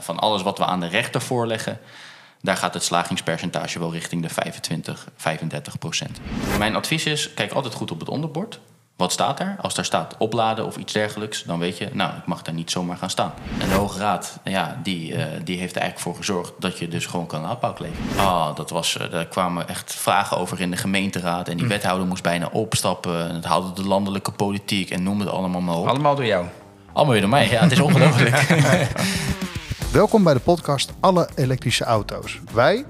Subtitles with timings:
[0.00, 1.78] En van alles wat we aan de rechter voorleggen,
[2.42, 6.20] daar gaat het slagingspercentage wel richting de 25, 35 procent.
[6.58, 8.60] Mijn advies is, kijk altijd goed op het onderbord.
[8.96, 9.56] Wat staat er?
[9.60, 12.70] Als daar staat opladen of iets dergelijks, dan weet je, nou, ik mag daar niet
[12.70, 13.32] zomaar gaan staan.
[13.58, 16.88] En de Hoge Raad, ja, die, uh, die heeft er eigenlijk voor gezorgd dat je
[16.88, 17.96] dus gewoon kan afbouwkleven.
[18.16, 21.48] Ah, dat was, uh, daar kwamen echt vragen over in de gemeenteraad.
[21.48, 21.70] En die Hm.
[21.70, 23.28] wethouder moest bijna opstappen.
[23.28, 25.88] En het haalde de landelijke politiek en noem het allemaal maar op.
[25.88, 26.46] Allemaal door jou.
[26.92, 28.36] Allemaal weer door mij, ja, het is ongelooflijk.
[29.92, 32.40] Welkom bij de podcast Alle elektrische auto's.
[32.52, 32.84] Wij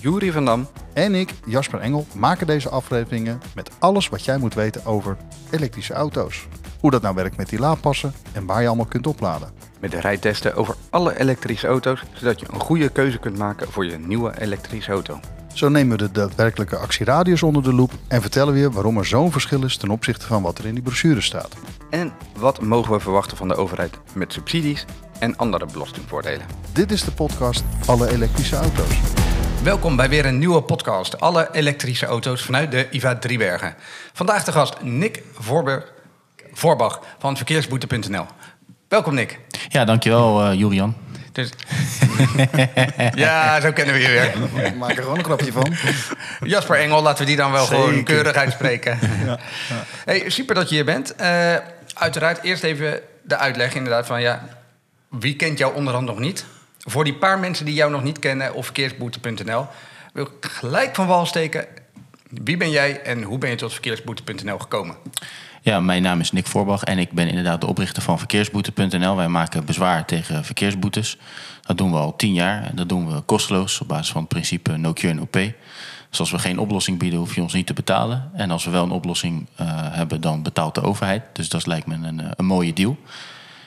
[0.00, 0.68] Jury van Dam.
[0.92, 5.16] en ik, Jasper Engel, maken deze afleveringen met alles wat jij moet weten over
[5.50, 6.46] elektrische auto's.
[6.80, 9.52] Hoe dat nou werkt met die laadpassen en waar je allemaal kunt opladen.
[9.80, 13.86] Met de rijtesten over alle elektrische auto's, zodat je een goede keuze kunt maken voor
[13.86, 15.20] je nieuwe elektrische auto.
[15.54, 19.06] Zo nemen we de daadwerkelijke actieradius onder de loep en vertellen we je waarom er
[19.06, 21.56] zo'n verschil is ten opzichte van wat er in die brochure staat.
[21.90, 24.84] En wat mogen we verwachten van de overheid met subsidies
[25.18, 26.46] en andere belastingvoordelen?
[26.72, 28.96] Dit is de podcast Alle elektrische auto's.
[29.62, 31.20] Welkom bij weer een nieuwe podcast.
[31.20, 33.74] Alle elektrische auto's vanuit de IVA Driebergen.
[34.12, 35.84] Vandaag de gast Nick Voorber,
[36.52, 38.26] Voorbach van verkeersboete.nl.
[38.88, 39.38] Welkom Nick.
[39.68, 40.96] ja, dankjewel uh, Julian.
[41.32, 41.50] Dus...
[43.14, 44.64] ja, zo kennen we je weer.
[44.66, 45.74] Ik maak er gewoon een grapje van.
[46.40, 48.98] Jasper Engel, laten we die dan wel gewoon keurig uitspreken.
[50.04, 51.14] Hey, super dat je hier bent.
[51.20, 51.54] Uh,
[51.94, 54.48] uiteraard eerst even de uitleg inderdaad van ja,
[55.08, 56.46] wie kent jou onderhand nog niet?
[56.78, 59.66] Voor die paar mensen die jou nog niet kennen of verkeersboete.nl,
[60.12, 61.66] wil ik gelijk van wal steken.
[62.30, 64.96] Wie ben jij en hoe ben je tot verkeersboete.nl gekomen?
[65.62, 69.16] Ja, mijn naam is Nick Voorbach en ik ben inderdaad de oprichter van verkeersboete.nl.
[69.16, 71.18] Wij maken bezwaar tegen verkeersboetes.
[71.62, 74.28] Dat doen we al tien jaar en dat doen we kosteloos op basis van het
[74.28, 75.54] principe no cure no pay.
[76.10, 78.30] Dus als we geen oplossing bieden, hoef je ons niet te betalen.
[78.34, 81.22] En als we wel een oplossing uh, hebben, dan betaalt de overheid.
[81.32, 82.98] Dus dat lijkt me een, een mooie deal.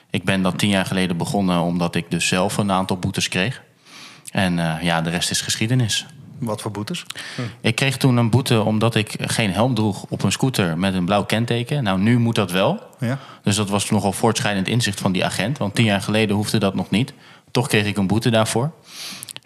[0.09, 3.61] Ik ben dat tien jaar geleden begonnen omdat ik dus zelf een aantal boetes kreeg.
[4.31, 6.05] En uh, ja, de rest is geschiedenis.
[6.39, 7.05] Wat voor boetes?
[7.35, 7.41] Hm.
[7.61, 11.05] Ik kreeg toen een boete omdat ik geen helm droeg op een scooter met een
[11.05, 11.83] blauw kenteken.
[11.83, 12.83] Nou, nu moet dat wel.
[12.99, 13.19] Ja.
[13.43, 15.57] Dus dat was nogal voortschrijdend inzicht van die agent.
[15.57, 17.13] Want tien jaar geleden hoefde dat nog niet.
[17.51, 18.71] Toch kreeg ik een boete daarvoor.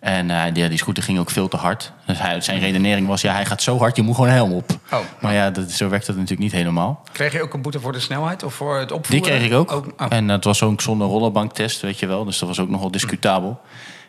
[0.03, 1.91] En uh, die, die, scooter ging ook veel te hard.
[2.05, 4.53] Dus hij, zijn redenering was, ja, hij gaat zo hard, je moet gewoon een helm
[4.53, 4.71] op.
[4.91, 4.99] Oh.
[5.19, 7.03] Maar ja, dat, zo werkt dat natuurlijk niet helemaal.
[7.11, 9.27] Kreeg je ook een boete voor de snelheid of voor het opvoeren?
[9.27, 9.71] Die kreeg ik ook.
[9.71, 10.07] oh.
[10.09, 12.25] En dat was ook zonder rollerbanktest, weet je wel.
[12.25, 13.61] Dus dat was ook nogal discutabel.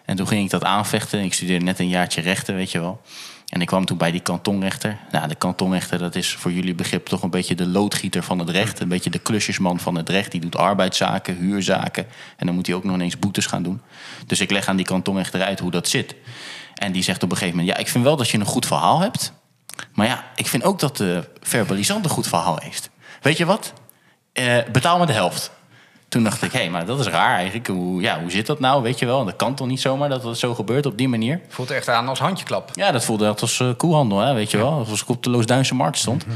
[0.05, 1.21] En toen ging ik dat aanvechten.
[1.21, 3.01] Ik studeerde net een jaartje rechten, weet je wel.
[3.49, 4.99] En ik kwam toen bij die kantonrechter.
[5.11, 8.49] Nou, de kantonrechter, dat is voor jullie begrip toch een beetje de loodgieter van het
[8.49, 8.81] recht.
[8.81, 10.33] Een beetje de klusjesman van het recht.
[10.33, 12.07] Die doet arbeidszaken, huurzaken.
[12.37, 13.81] En dan moet hij ook nog ineens boetes gaan doen.
[14.27, 16.15] Dus ik leg aan die kantonrechter uit hoe dat zit.
[16.75, 17.77] En die zegt op een gegeven moment...
[17.77, 19.33] ja, ik vind wel dat je een goed verhaal hebt.
[19.93, 22.91] Maar ja, ik vind ook dat de verbalisant een goed verhaal heeft.
[23.21, 23.73] Weet je wat?
[24.33, 25.51] Uh, betaal me de helft.
[26.15, 27.67] Toen dacht ik, hé, hey, maar dat is raar eigenlijk.
[27.67, 29.21] Hoe, ja, hoe zit dat nou, weet je wel?
[29.21, 31.41] En dat kan toch niet zomaar dat het zo gebeurt op die manier?
[31.49, 32.71] Voelt echt aan als handjeklap.
[32.73, 34.87] Ja, dat voelde echt als uh, koehandel, hè, weet je wel.
[34.89, 36.25] Als ik op de Loosduinse markt stond.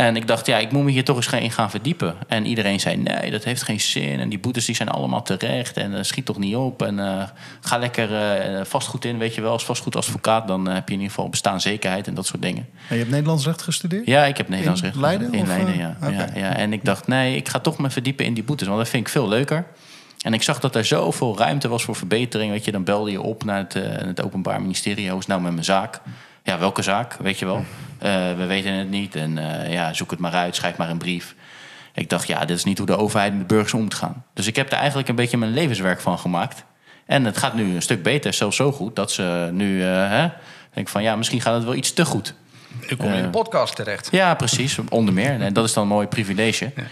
[0.00, 2.14] En ik dacht, ja, ik moet me hier toch eens in gaan verdiepen.
[2.28, 4.20] En iedereen zei, nee, dat heeft geen zin.
[4.20, 5.76] En die boetes die zijn allemaal terecht.
[5.76, 6.82] En uh, schiet toch niet op.
[6.82, 7.22] En uh,
[7.60, 9.52] ga lekker uh, vastgoed in, weet je wel.
[9.52, 12.68] Als vastgoedadvocaat, dan heb je in ieder geval bestaanszekerheid en dat soort dingen.
[12.88, 14.06] En je hebt Nederlands recht gestudeerd?
[14.06, 15.96] Ja, ik heb Nederlands in recht Leiden, In Leiden, ja.
[16.02, 16.12] Okay.
[16.12, 16.56] ja, ja.
[16.56, 18.66] En ik dacht, nee, ik ga toch me verdiepen in die boetes.
[18.66, 19.66] Want dat vind ik veel leuker.
[20.20, 22.52] En ik zag dat er zoveel ruimte was voor verbetering.
[22.52, 25.10] Weet je, dan belde je op naar het, uh, het Openbaar Ministerie.
[25.10, 26.00] Hoe is nou met mijn zaak?
[26.42, 27.12] Ja, welke zaak?
[27.12, 27.56] Weet je wel.
[27.56, 27.64] Uh,
[28.36, 29.14] we weten het niet.
[29.14, 30.56] En uh, ja, zoek het maar uit.
[30.56, 31.34] Schrijf maar een brief.
[31.94, 34.24] Ik dacht, ja, dit is niet hoe de overheid met burgers om te gaan.
[34.34, 36.64] Dus ik heb er eigenlijk een beetje mijn levenswerk van gemaakt.
[37.06, 38.32] En het gaat nu een stuk beter.
[38.32, 39.82] Zelfs zo goed dat ze nu...
[39.82, 40.28] Hè,
[40.72, 42.34] denk van, ja, misschien gaat het wel iets te goed.
[42.88, 44.08] Nu kom je in de podcast terecht.
[44.10, 44.78] Ja, precies.
[44.88, 45.40] Onder meer.
[45.40, 46.72] En dat is dan een mooi privilege.
[46.76, 46.82] Ja.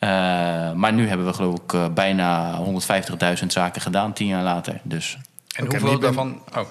[0.00, 2.58] Uh, maar nu hebben we geloof ik uh, bijna
[3.40, 4.80] 150.000 zaken gedaan, tien jaar later.
[4.82, 5.18] Dus.
[5.56, 6.42] En okay, hoeveel daarvan...
[6.56, 6.70] Oh.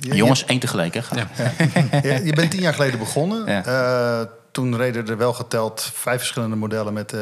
[0.00, 1.00] Ja, Jongens, één tegelijk, hè?
[1.10, 1.28] Ja.
[2.02, 2.18] Ja.
[2.24, 3.48] je bent tien jaar geleden begonnen.
[3.66, 7.12] Uh, toen reden er wel geteld vijf verschillende modellen met...
[7.12, 7.20] Uh,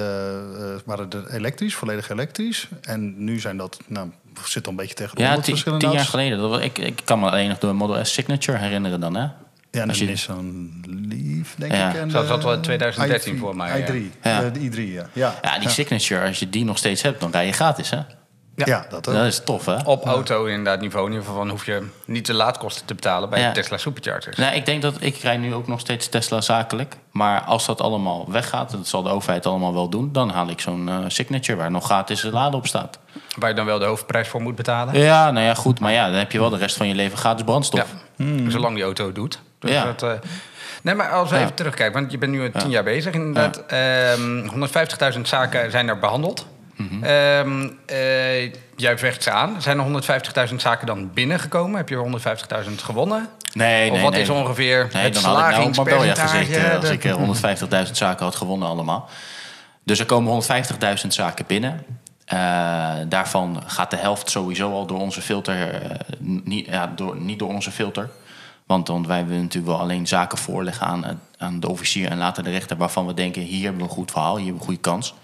[0.85, 2.69] waren er elektrisch, volledig elektrisch.
[2.81, 3.79] En nu zijn dat...
[3.87, 4.11] Nou,
[4.45, 6.39] zit al een beetje tegen de ja, verschillende tien jaar geleden.
[6.39, 9.27] Dat was, ik, ik kan me alleen nog de Model S Signature herinneren dan, hè?
[9.71, 10.05] Ja, de je...
[10.05, 10.71] Nissan
[11.09, 11.91] Leaf, denk ja.
[11.91, 11.97] ik.
[11.97, 13.83] En Zo zat wel 2013 i3, voor mij.
[13.83, 14.41] i3, ja.
[14.41, 15.07] de, de i3, ja.
[15.13, 17.99] Ja, ja die Signature, als je die nog steeds hebt, dan rij je gratis, hè?
[18.57, 19.15] Ja, ja dat, ook.
[19.15, 19.77] dat is tof, hè?
[19.85, 21.07] Op auto inderdaad niveau.
[21.07, 23.53] In ieder geval hoef je niet de laadkosten te betalen bij ja.
[23.53, 24.37] Tesla Superchargers.
[24.37, 26.97] Nee, ik denk dat ik rij nu ook nog steeds Tesla zakelijk.
[27.11, 30.13] Maar als dat allemaal weggaat, en dat zal de overheid allemaal wel doen...
[30.13, 32.99] dan haal ik zo'n uh, Signature waar nog gratis laden op staat.
[33.39, 34.99] Waar je dan wel de hoofdprijs voor moet betalen?
[34.99, 35.81] Ja, nou ja, goed.
[35.81, 37.81] Maar ja, dan heb je wel de rest van je leven gratis brandstof.
[38.17, 38.25] Ja.
[38.25, 38.51] Hmm.
[38.51, 39.41] Zolang die auto het doet.
[39.59, 39.85] Dus ja.
[39.85, 40.13] dat, uh,
[40.83, 41.43] Nee, maar als we ja.
[41.43, 42.69] even terugkijken, want je bent nu tien ja.
[42.69, 43.65] jaar bezig inderdaad.
[43.69, 44.13] Ja.
[44.13, 44.51] Um,
[45.15, 46.47] 150.000 zaken zijn er behandeld.
[46.91, 47.05] Mhm.
[47.05, 48.43] Ehm, eh,
[48.77, 49.63] jij vecht ze aan.
[49.63, 51.77] Zijn er 150.000 zaken dan binnengekomen?
[51.77, 53.29] Heb je 150.000 gewonnen?
[53.53, 54.23] Nee, of nee, wat nee.
[54.23, 56.61] is ongeveer nee, het dan had ik nou op Marbella slagingspercentage?
[56.61, 59.09] gezeten als ik eh, 150.000 zaken had gewonnen allemaal.
[59.85, 60.43] Dus er komen
[61.03, 61.85] 150.000 zaken binnen.
[62.25, 65.83] Eh, daarvan gaat de helft sowieso al door onze filter.
[65.83, 68.11] eh, niet, ja, door, niet door onze filter.
[68.67, 72.19] Want dan wij willen natuurlijk wel alleen zaken voorleggen aan, eh, aan de officier en
[72.19, 74.61] later de rechter waarvan we denken: hier hebben we een goed verhaal, hier hebben we
[74.61, 75.15] een goede kans.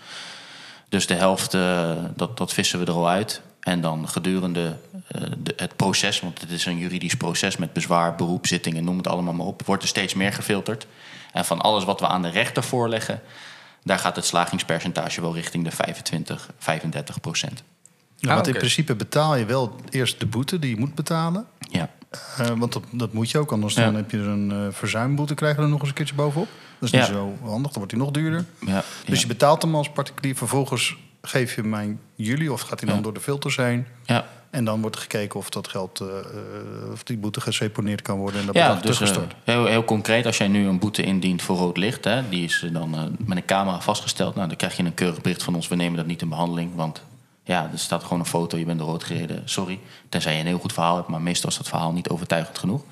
[0.89, 3.41] Dus de helft, eh, dat, dat vissen we er al uit.
[3.61, 4.77] En dan gedurende
[5.07, 8.97] eh, de, het proces, want het is een juridisch proces met bezwaar, beroep, zittingen, noem
[8.97, 10.87] het allemaal maar op, wordt er steeds meer gefilterd.
[11.33, 13.21] En van alles wat we aan de rechter voorleggen,
[13.83, 17.63] daar gaat het slagingspercentage wel richting de 25, 35 procent.
[18.17, 21.47] Ja, Ah, want in principe betaal je wel eerst de boete die je moet betalen.
[21.71, 21.91] Ja.
[22.37, 23.85] Eh, want dat, dat moet je ook, anders Ja.
[23.85, 26.49] dan heb je er een eh, verzuimboete, krijg je er nog eens een keertje bovenop.
[26.81, 26.99] Dat is Ja.
[26.99, 28.45] niet zo handig, dan wordt hij nog duurder.
[28.67, 32.81] Ja, Dus je betaalt hem als particulier, vervolgens geef je hem aan jullie of gaat
[32.81, 33.87] hij dan door de filters heen.
[34.05, 34.27] ja.
[34.51, 38.41] En dan wordt gekeken of dat geld, eh, eh, of die boete geseponeerd kan worden
[38.41, 39.35] en dat Ja, dus teruggestort.
[39.45, 42.67] heel, heel concreet, als jij nu een boete indient voor rood licht, hè, die is
[42.73, 44.35] dan met een camera vastgesteld.
[44.35, 45.69] Nou, dan krijg je een keurig bericht van ons.
[45.69, 47.03] We nemen dat niet in behandeling, want
[47.45, 48.57] ja, er staat gewoon een foto.
[48.59, 49.43] Je bent door rood gereden.
[49.45, 49.79] Sorry,
[50.09, 52.83] tenzij je een heel goed verhaal hebt, maar meestal is dat verhaal niet overtuigend genoeg.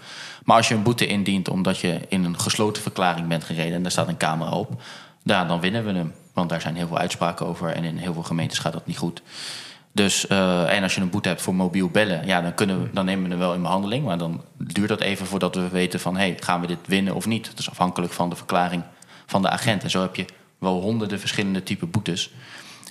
[0.47, 3.83] Maar als je een boete indient omdat je in een gesloten verklaring bent gereden en
[3.83, 4.83] daar staat een camera op,
[5.23, 6.15] dan winnen we hem.
[6.33, 8.99] Want daar zijn heel veel uitspraken over en in heel veel gemeentes gaat dat niet
[8.99, 9.23] goed.
[9.93, 12.89] Dus, eh, en als je een boete hebt voor mobiel bellen, ja, dan, kunnen we,
[12.93, 14.05] dan nemen we hem wel in behandeling.
[14.05, 17.27] Maar dan duurt dat even voordat we weten van, hey, gaan we dit winnen of
[17.27, 17.47] niet?
[17.47, 18.83] Dat is afhankelijk van de verklaring
[19.27, 19.83] van de agent.
[19.83, 20.25] En zo heb je
[20.59, 22.31] wel honderden verschillende type boetes.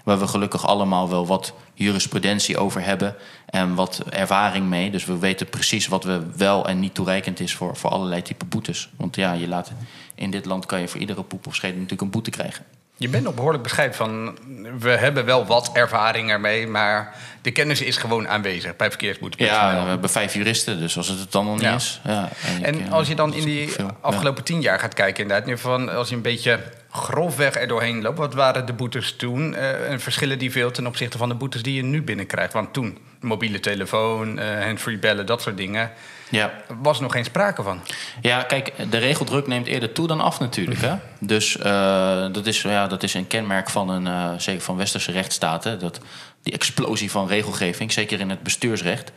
[0.06, 3.16] Waar we gelukkig allemaal wel wat jurisprudentie over hebben
[3.46, 4.92] en wat ervaring mee.
[4.92, 8.46] Dus we weten precies wat we wel en niet toereikend is voor, voor allerlei type
[8.46, 8.90] boetes.
[8.96, 9.72] Want ja, je laat,
[10.16, 12.66] in dit land kan je voor iedere poep of scheet natuurlijk een boete krijgen.
[12.98, 14.38] Je bent nog behoorlijk bescheiden van...
[14.80, 16.68] we hebben wel wat ervaring ermee...
[16.68, 19.70] maar de kennis is gewoon aanwezig bij verkeersboetepersoneel.
[19.76, 21.76] Ja, we hebben vijf juristen, dus als het het dan nog niet Ja.
[21.76, 22.02] is.
[22.04, 22.30] Ja,
[22.62, 23.86] En als je dan in die veel.
[23.86, 23.96] Ja.
[24.02, 26.60] afgelopen tien jaar gaat kijken, inderdaad, nu van als je een beetje
[26.92, 30.88] grofweg er doorheen loopt, wat waren de boetes toen eh, en verschillen die veel ten
[30.88, 32.54] opzichte van de boetes die je nu binnenkrijgt?
[32.54, 35.92] Want toen mobiele telefoon, eh handfree bellen, dat soort dingen,
[36.30, 36.54] Ja.
[36.82, 37.80] was nog geen sprake van.
[38.22, 40.82] ja, kijk, de regeldruk neemt eerder toe dan af natuurlijk.
[40.82, 40.96] Hè?
[41.20, 45.12] Dus eh, dat, is, ja, dat is een kenmerk van een, eh, zeker van westerse
[45.12, 45.80] rechtsstaten.
[45.80, 46.00] Dat,
[46.44, 49.12] die explosie van regelgeving, zeker in het bestuursrecht.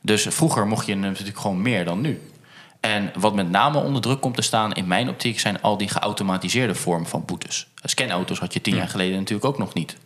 [0.00, 2.20] Dus vroeger mocht je natuurlijk gewoon meer dan nu.
[2.80, 5.88] En wat met name onder druk komt te staan in mijn optiek zijn al die
[5.88, 7.66] geautomatiseerde vormen van boetes.
[7.82, 9.96] Scanauto's had je tien jaar geleden natuurlijk ook nog niet.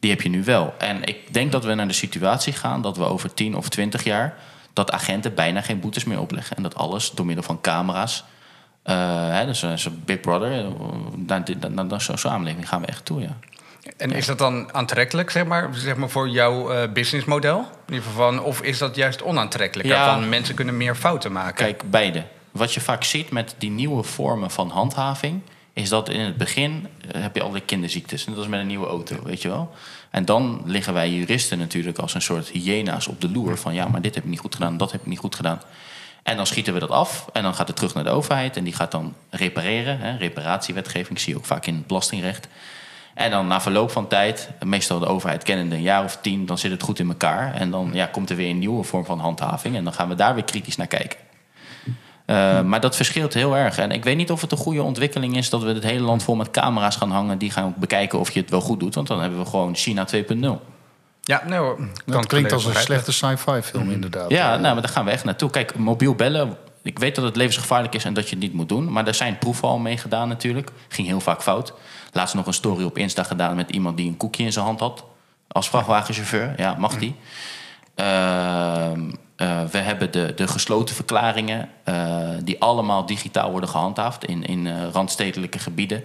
[0.00, 0.74] Die heb je nu wel.
[0.78, 4.04] En ik denk dat we naar de situatie gaan dat we over 10 of 20
[4.04, 4.34] jaar
[4.74, 6.56] dat agenten bijna geen boetes meer opleggen.
[6.56, 8.24] En dat alles door middel van camera's.
[8.82, 10.52] eh, hè, dus een soort Big Brother.
[10.52, 10.66] eh,
[11.16, 13.36] Naar, dit- naar, naar zo'n samenleving gaan we echt toe, ja.
[13.96, 17.58] En is dat dan aantrekkelijk, zeg maar, zeg maar voor jouw eh, businessmodel?
[17.58, 19.88] In ieder geval van, of is dat juist onaantrekkelijk?
[19.88, 20.14] Ja.
[20.14, 21.54] Van mensen kunnen meer fouten maken.
[21.54, 22.22] Kijk, beide.
[22.50, 25.40] Wat je vaak ziet met die nieuwe vormen van handhaving...
[25.72, 28.26] is dat in het begin eh, heb je al die kinderziektes.
[28.26, 29.74] En dat is met een nieuwe auto, weet je wel.
[30.14, 33.58] En dan liggen wij juristen natuurlijk als een soort hyena's op de loer...
[33.58, 35.60] van ja, maar dit heb ik niet goed gedaan, dat heb ik niet goed gedaan.
[36.22, 38.56] En dan schieten we dat af en dan gaat het terug naar de overheid...
[38.56, 39.98] en die gaat dan repareren.
[39.98, 42.48] Hè, reparatiewetgeving zie je ook vaak in het belastingrecht...
[43.14, 46.58] En dan na verloop van tijd, meestal de overheid kennende een jaar of tien, dan
[46.58, 47.54] zit het goed in elkaar.
[47.54, 49.76] En dan ja, komt er weer een nieuwe vorm van handhaving.
[49.76, 51.18] En dan gaan we daar weer kritisch naar kijken.
[52.26, 53.78] Uh, maar dat verschilt heel erg.
[53.78, 56.22] En ik weet niet of het een goede ontwikkeling is dat we het hele land
[56.22, 57.38] vol met camera's gaan hangen.
[57.38, 58.94] Die gaan bekijken of je het wel goed doet.
[58.94, 60.48] Want dan hebben we gewoon China 2.0.
[61.22, 61.78] Ja, nee hoor.
[62.06, 64.30] Dat klinkt als een slechte sci-fi film, inderdaad.
[64.30, 65.50] Ja, Eh, nou, maar daar gaan we echt naartoe.
[65.50, 66.56] Kijk, mobiel bellen.
[66.82, 68.92] Ik weet dat het levensgevaarlijk is en dat je het niet moet doen.
[68.92, 70.70] Maar er zijn proeven al mee gedaan natuurlijk.
[70.88, 71.72] Ging heel vaak fout.
[72.12, 74.80] Laatst nog een story op Insta gedaan met iemand die een koekje in zijn hand
[74.80, 75.04] had.
[75.48, 76.54] Als vrachtwagenchauffeur.
[76.56, 77.14] Ja, mag die.
[77.94, 79.00] Ehm,
[79.36, 81.68] eh, we hebben de, de gesloten verklaringen.
[81.84, 86.04] eh, die allemaal digitaal worden gehandhaafd in, in eh, randstedelijke gebieden.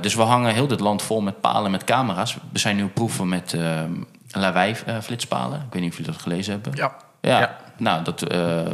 [0.00, 2.36] Dus we hangen heel dit land vol met palen met camera's.
[2.52, 3.56] We zijn nu proeven met
[4.30, 5.58] lawaai-flitspalen.
[5.66, 6.72] Ik weet niet of jullie dat gelezen hebben.
[6.74, 6.96] Ja.
[7.20, 7.56] Ja, Ja.
[7.76, 8.24] nou, dat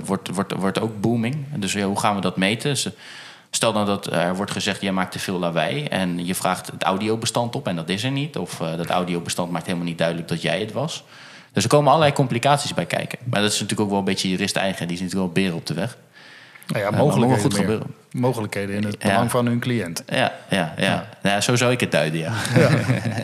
[0.04, 1.46] wordt, wordt, wordt ook booming.
[1.56, 2.70] Dus ja, hoe gaan we dat meten?
[2.70, 2.88] Dus,
[3.50, 5.84] stel nou dat er wordt gezegd, jij maakt te veel lawaai...
[5.84, 8.36] en je vraagt het audiobestand op en dat is er niet.
[8.36, 11.04] Of dat audiobestand maakt helemaal niet duidelijk dat jij het was.
[11.52, 13.18] Dus er komen allerlei complicaties bij kijken.
[13.24, 14.86] Maar dat is natuurlijk ook wel een beetje jurist eigen.
[14.86, 15.96] Die is natuurlijk wel beren op de weg.
[16.66, 17.60] Nou ja, moet mogelijkheden, goed meer.
[17.60, 17.86] gebeuren.
[18.12, 19.08] mogelijkheden in het Ja.
[19.08, 20.02] belang van hun cliënt.
[20.06, 21.06] Ja, ja, ja.
[21.22, 21.40] ja.
[21.40, 22.32] zo zou ik het duiden, ja.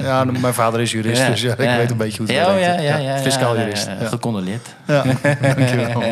[0.00, 2.47] Ja, mijn vader is jurist, Ja, dus ja, ik weet een beetje hoe het ja,
[2.47, 2.83] oh, werkt.
[2.83, 3.88] ja, ja, ja, Fiscaal jurist.
[4.02, 4.69] Gecondoleerd.
[4.87, 5.02] Ja,
[5.57, 6.02] dankjewel.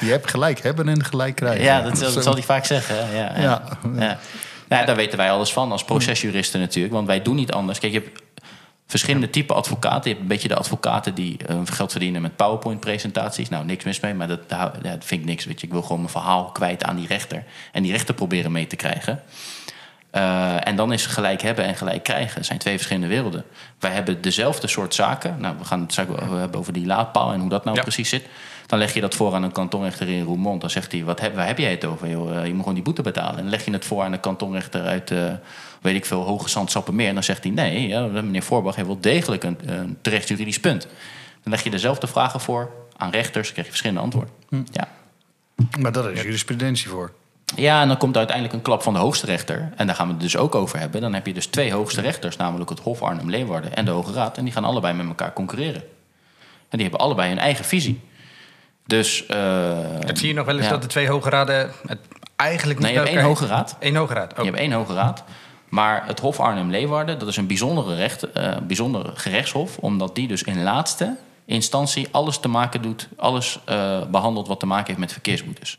[0.00, 1.64] Je hebt gelijk hebben en gelijk krijgen.
[1.64, 2.96] Ja, dat, zal hij vaak zeggen.
[2.96, 3.40] Ja, ja.
[3.40, 3.62] Ja.
[3.98, 4.18] ja.
[4.68, 6.94] Ja, daar weten wij alles van als procesjuristen natuurlijk.
[6.94, 7.78] Want wij doen niet anders.
[7.78, 8.21] Kijk, je hebt
[8.92, 10.02] verschillende type advocaten.
[10.02, 13.48] Je hebt een beetje de advocaten die uh, geld verdienen met PowerPoint-presentaties.
[13.48, 15.44] Nou, niks mis mee, maar dat, dat, vind ik niks.
[15.44, 15.66] Weet je.
[15.66, 17.44] Ik wil gewoon mijn verhaal kwijt aan die rechter.
[17.72, 19.22] En die rechter proberen mee te krijgen.
[20.12, 22.36] Uh, en dan is gelijk hebben en gelijk krijgen.
[22.36, 23.44] Dat zijn twee verschillende werelden.
[23.78, 25.36] Wij hebben dezelfde soort zaken.
[25.38, 28.24] Nou, we gaan het straks hebben over die laadpaal en hoe dat nou precies zit.
[28.72, 30.60] Dan leg je dat voor aan een kantonrechter in Roermond.
[30.60, 32.08] Dan zegt hij, wat heb, waar heb jij het over?
[32.08, 32.46] Joh?
[32.46, 33.36] Je moet gewoon die boete betalen.
[33.36, 35.10] En dan leg je het voor aan een kantonrechter uit...
[35.10, 35.32] Uh,
[35.80, 37.08] weet ik veel, Hoge Zand, Sappemeer.
[37.08, 40.60] En dan zegt hij, nee, ja, meneer Voorbach heeft wel degelijk een, een terecht juridisch
[40.60, 40.82] punt.
[41.42, 44.34] Dan leg je dezelfde vragen voor aan rechters, krijg je verschillende antwoorden.
[44.48, 44.62] Hm.
[44.70, 44.88] Ja.
[45.78, 47.12] Maar daar is jurisprudentie voor.
[47.56, 49.72] Ja, en dan komt uiteindelijk een klap van de hoogste rechter.
[49.76, 51.00] En daar gaan we het dus ook over hebben.
[51.00, 54.38] Dan heb je dus twee hoogste rechters, namelijk het Hof Arnhem-Leeuwarden en de Hoge Raad.
[54.38, 55.82] En die gaan allebei met elkaar concurreren.
[56.68, 58.00] En die hebben allebei hun eigen visie.
[58.86, 59.24] Dus...
[59.30, 61.98] Uh, dat zie je nog wel eens dat de twee Hoge Raden het
[62.36, 63.76] eigenlijk niet Nee, je hebt één Hoge Raad.
[63.80, 65.24] Eén Hoge Raad, Je hebt één Hoge Raad.
[65.68, 70.42] Maar het Hof Arnhem-Leeuwarden, dat is een bijzondere, recht, uh, bijzondere gerechtshof, omdat die dus
[70.42, 75.12] in laatste instantie alles te maken doet, alles uh, behandelt wat te maken heeft met
[75.12, 75.78] verkeersboetes.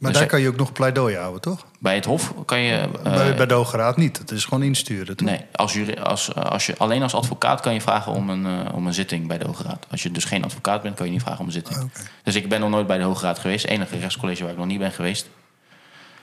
[0.00, 1.66] Maar dus daar kan je ook nog pleidooi houden, toch?
[1.78, 2.88] Bij het Hof kan je.
[2.96, 4.18] Uh, bij, bij, de Hoge Raad niet.
[4.18, 5.16] Het is gewoon insturen.
[5.16, 5.28] Toch?
[5.28, 8.74] Nee, als jury, als, als je, alleen als advocaat kan je vragen om een, uh,
[8.74, 9.86] om een zitting bij de Hoge Raad.
[9.90, 11.76] Als je dus geen advocaat bent, kan je niet vragen om een zitting.
[11.76, 12.02] Okay.
[12.22, 13.62] Dus ik ben nog nooit bij de Hoge Raad geweest.
[13.62, 15.28] Het enige rechtscollege waar ik nog niet ben geweest.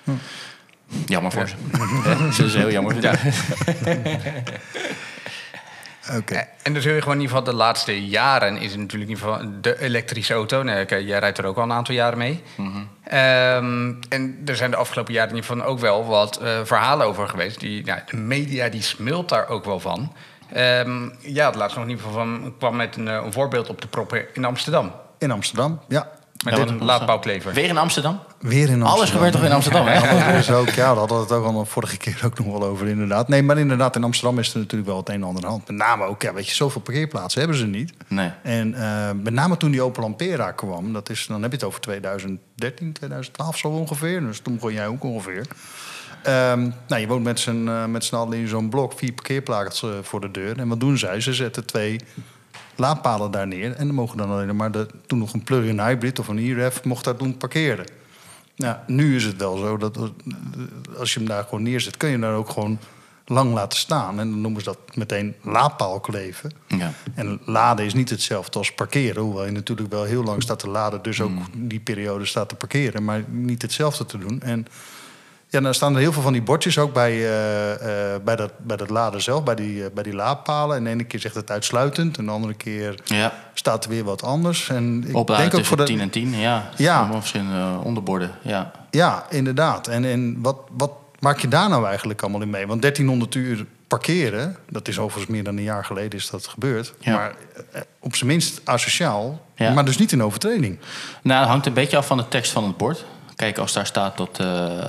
[0.04, 0.12] Hm.
[1.06, 1.48] Jammer voor ja.
[1.48, 2.38] ze.
[2.38, 3.02] dat is heel jammer.
[3.02, 3.16] Ja.
[6.16, 6.48] Okay.
[6.64, 9.34] En dus je gewoon in ieder geval de laatste jaren is het natuurlijk in ieder
[9.34, 10.64] geval de elektrische auto.
[10.64, 12.44] Nee, jij rijdt er ook al een aantal jaren mee.
[12.56, 13.18] Mm -hmm.
[13.20, 17.06] um, en er zijn de afgelopen jaren in ieder geval ook wel wat uh, verhalen
[17.06, 17.60] over geweest.
[17.60, 20.14] Die, ja, de media die smult daar ook wel van.
[20.58, 23.82] Um, ja, het laatste nog in ieder geval van, kwam met een, een voorbeeld op
[23.82, 24.92] de proppen in Amsterdam.
[25.18, 26.12] In Amsterdam, ja.
[26.44, 27.54] Met een laadbouwklever.
[27.54, 28.20] Weer in Amsterdam?
[28.40, 28.88] Weer in Amsterdam.
[28.88, 29.86] Alles gebeurt toch in Amsterdam?
[29.88, 30.38] hè?
[30.38, 32.64] is ook, ja, daar hadden we het ook al de vorige keer ook nog wel
[32.64, 33.28] over, inderdaad.
[33.28, 35.68] Nee, maar inderdaad, in Amsterdam is er natuurlijk wel het een en ander hand.
[35.68, 37.94] Met name ook, ja, weet je, zoveel parkeerplaatsen hebben ze niet.
[38.08, 38.32] Nee.
[38.44, 41.66] En uh, met name toen die Opel Ampera kwam, dat is, dan heb je het
[41.66, 44.22] over 2013, 2012 zo ongeveer.
[44.22, 45.46] Dus toen begon jij ook ongeveer.
[46.28, 49.90] Um, nou, je woont met z'n uh, met z'n allen in zo'n blok, vier parkeerplaatsen
[49.90, 50.60] uh, voor de deur.
[50.60, 51.22] En wat doen zij?
[51.22, 52.00] Ze zetten twee
[52.80, 53.76] laadpalen daar neer.
[53.76, 56.84] En dan mogen dan alleen maar de, toen nog een plug-in hybrid of een e-ref
[56.84, 57.86] mocht daar doen parkeren.
[58.56, 59.98] Nou, nu is het wel zo dat
[60.98, 62.80] als je hem daar gewoon neerzet, kun je hem daar ook gewoon
[63.26, 64.20] lang laten staan.
[64.20, 66.52] En dan noemen ze dat meteen laadpaal kleven.
[66.68, 66.94] Ja.
[67.14, 69.22] En laden is niet hetzelfde als parkeren.
[69.22, 71.68] Hoewel je natuurlijk wel heel lang staat te laden, dus ook mm.
[71.68, 73.04] die periode staat te parkeren.
[73.04, 74.42] Maar niet hetzelfde te doen.
[74.42, 74.68] En
[75.50, 77.78] ja, dan staan er heel veel van die bordjes ook bij, uh, uh,
[78.24, 80.78] bij, dat, bij dat laden zelf, bij die, uh, bij die laadpalen.
[80.78, 83.34] En de ene keer zegt het uitsluitend, en de andere keer ja.
[83.54, 84.70] staat er weer wat anders.
[84.70, 86.70] En ik Opladen denk ook voor de 10 en 10, ja.
[86.78, 87.12] ja.
[87.12, 88.72] Verschillende onderborden, ja.
[88.92, 89.88] Ja, inderdaad.
[89.88, 92.68] En, en wat, wat maak je daar nou eigenlijk allemaal in mee?
[92.68, 96.94] Want 1300 uur parkeren, dat is overigens meer dan een jaar geleden is dat gebeurd.
[97.00, 97.14] Ja.
[97.14, 97.36] Maar
[98.00, 99.74] op zijn minst asociaal, ja.
[99.74, 100.80] maar dus niet in overtreding.
[101.22, 103.06] Nou, het hangt een beetje af van de tekst van het bord.
[103.36, 104.88] Kijk, als daar staat dat uh,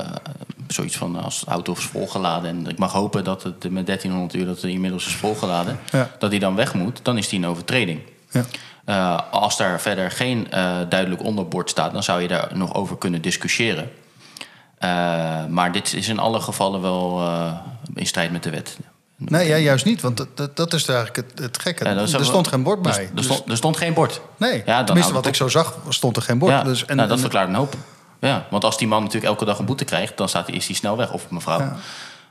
[0.69, 4.35] zoiets van als de auto is volgeladen en ik mag hopen dat het met 1300
[4.35, 6.11] uur dat het inmiddels is volgeladen, ja.
[6.19, 8.01] dat hij dan weg moet, dan is die een overtreding.
[8.31, 8.45] Ja.
[8.87, 12.99] Uh, als daar verder geen uh, duidelijk onderbord staat, dan zou je daar nog over
[12.99, 13.91] kunnen discussiëren.
[15.49, 17.31] maar dit is in alle gevallen wel
[17.95, 18.77] in strijd met de wet.
[19.21, 21.85] Nee, ja, juist niet, want dat, dat is eigenlijk het, het gekke.
[21.85, 23.11] Ja, er stond geen bord bij.
[23.17, 24.21] Er, stond, er stond geen bord.
[24.37, 26.53] Nee, ja, tenminste wat ik zo zag, stond er geen bord.
[26.53, 27.77] Ja, dus, en, nou, dat verklaart een hoop.
[28.21, 30.75] Ja, want als die man natuurlijk elke dag een boete krijgt, dan staat, is hij
[30.75, 31.59] snel weg, of mevrouw.
[31.59, 31.77] Ja.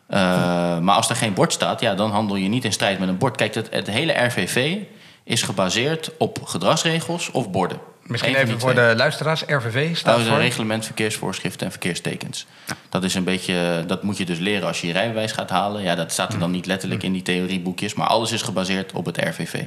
[0.09, 3.09] Uh, maar als er geen bord staat, ja, dan handel je niet in strijd met
[3.09, 3.35] een bord.
[3.35, 4.77] Kijk, het, het hele RVV
[5.23, 7.79] is gebaseerd op gedragsregels of borden.
[8.03, 10.37] Misschien even voor de luisteraars, RVV staat oh, voor?
[10.37, 12.45] Reglement verkeersvoorschriften en verkeerstekens.
[12.89, 15.81] Dat is een beetje, dat moet je dus leren als je je rijbewijs gaat halen.
[15.81, 19.05] Ja, dat staat er dan niet letterlijk in die theorieboekjes, maar alles is gebaseerd op
[19.05, 19.63] het RVV.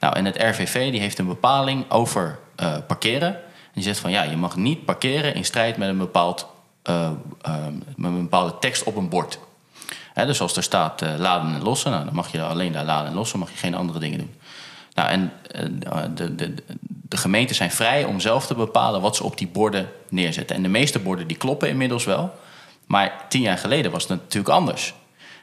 [0.00, 3.40] Nou, en het RVV die heeft een bepaling over uh, parkeren.
[3.74, 6.46] Die zegt van ja, je mag niet parkeren in strijd met een, bepaald,
[6.90, 7.10] uh,
[7.46, 7.54] uh,
[7.96, 9.38] met een bepaalde tekst op een bord.
[10.12, 12.84] He, dus als er staat uh, laden en lossen, nou, dan mag je alleen daar
[12.84, 14.34] laden en lossen, mag je geen andere dingen doen.
[14.94, 15.32] Nou, en
[16.14, 16.54] de, de,
[17.08, 20.56] de gemeenten zijn vrij om zelf te bepalen wat ze op die borden neerzetten.
[20.56, 22.34] En de meeste borden die kloppen inmiddels wel.
[22.86, 24.94] Maar tien jaar geleden was het natuurlijk anders.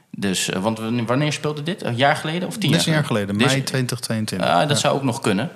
[0.10, 1.84] Dus, want wanneer speelde dit?
[1.84, 2.72] Een jaar geleden of tien jaar?
[2.72, 4.48] Dit is een jaar geleden, mei 2022.
[4.48, 4.76] Uh, dat ja.
[4.76, 5.52] zou ook nog kunnen.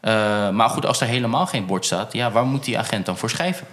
[0.00, 3.16] Uh, maar goed, als er helemaal geen bord staat, ja, waar moet die agent dan
[3.16, 3.66] voor schrijven?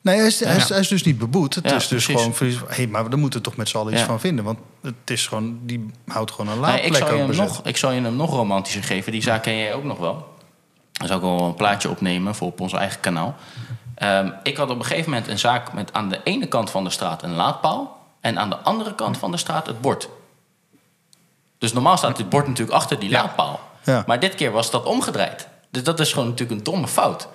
[0.00, 1.54] Nee, hij is, hij is, hij is dus niet beboet.
[1.54, 2.36] Het ja, is dus precies.
[2.38, 2.52] gewoon...
[2.68, 4.44] Hé, hey, maar we moeten toch met z'n allen iets van vinden.
[4.44, 5.58] Want het is gewoon...
[5.62, 8.16] Die houdt gewoon een laadplek nee, ik, zou je hem nog, ik zou je hem
[8.16, 9.12] nog romantischer geven.
[9.12, 10.36] Die zaak ken jij ook nog wel.
[10.92, 13.36] Dan zou ik wel een plaatje opnemen voor op ons eigen kanaal.
[14.02, 16.84] Um, ik had op een gegeven moment een zaak met aan de ene kant van
[16.84, 18.06] de straat een laadpaal...
[18.20, 20.08] en aan de andere kant van de straat het bord.
[21.58, 23.60] Dus normaal staat dit bord natuurlijk achter die laadpaal.
[24.06, 25.47] Maar dit keer was dat omgedraaid.
[25.70, 27.28] Dus dat is gewoon natuurlijk een domme fout.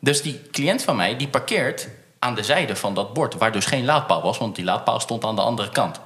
[0.00, 1.88] Dus die cliënt van mij, die parkeert
[2.18, 3.34] aan de zijde van dat bord...
[3.34, 6.00] waar dus geen laadpaal was, want die laadpaal stond aan de andere kant.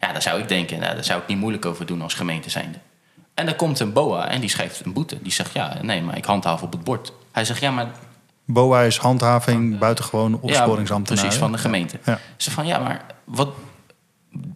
[0.00, 2.50] Ja, dan zou ik denken, nou, daar zou ik niet moeilijk over doen als gemeente
[2.50, 2.78] zijnde.
[3.34, 5.22] En dan komt een BOA en die schrijft een boete.
[5.22, 7.12] Die zegt, ja, nee, maar ik handhaaf op het bord.
[7.32, 7.90] Hij zegt, ja, maar
[8.44, 11.22] BOA is handhaving, buitengewoon opsporingsambtenaar.
[11.22, 11.98] Ja, precies, van de gemeente.
[12.04, 12.18] Ja.
[12.36, 13.48] Ze van, ja, maar wat...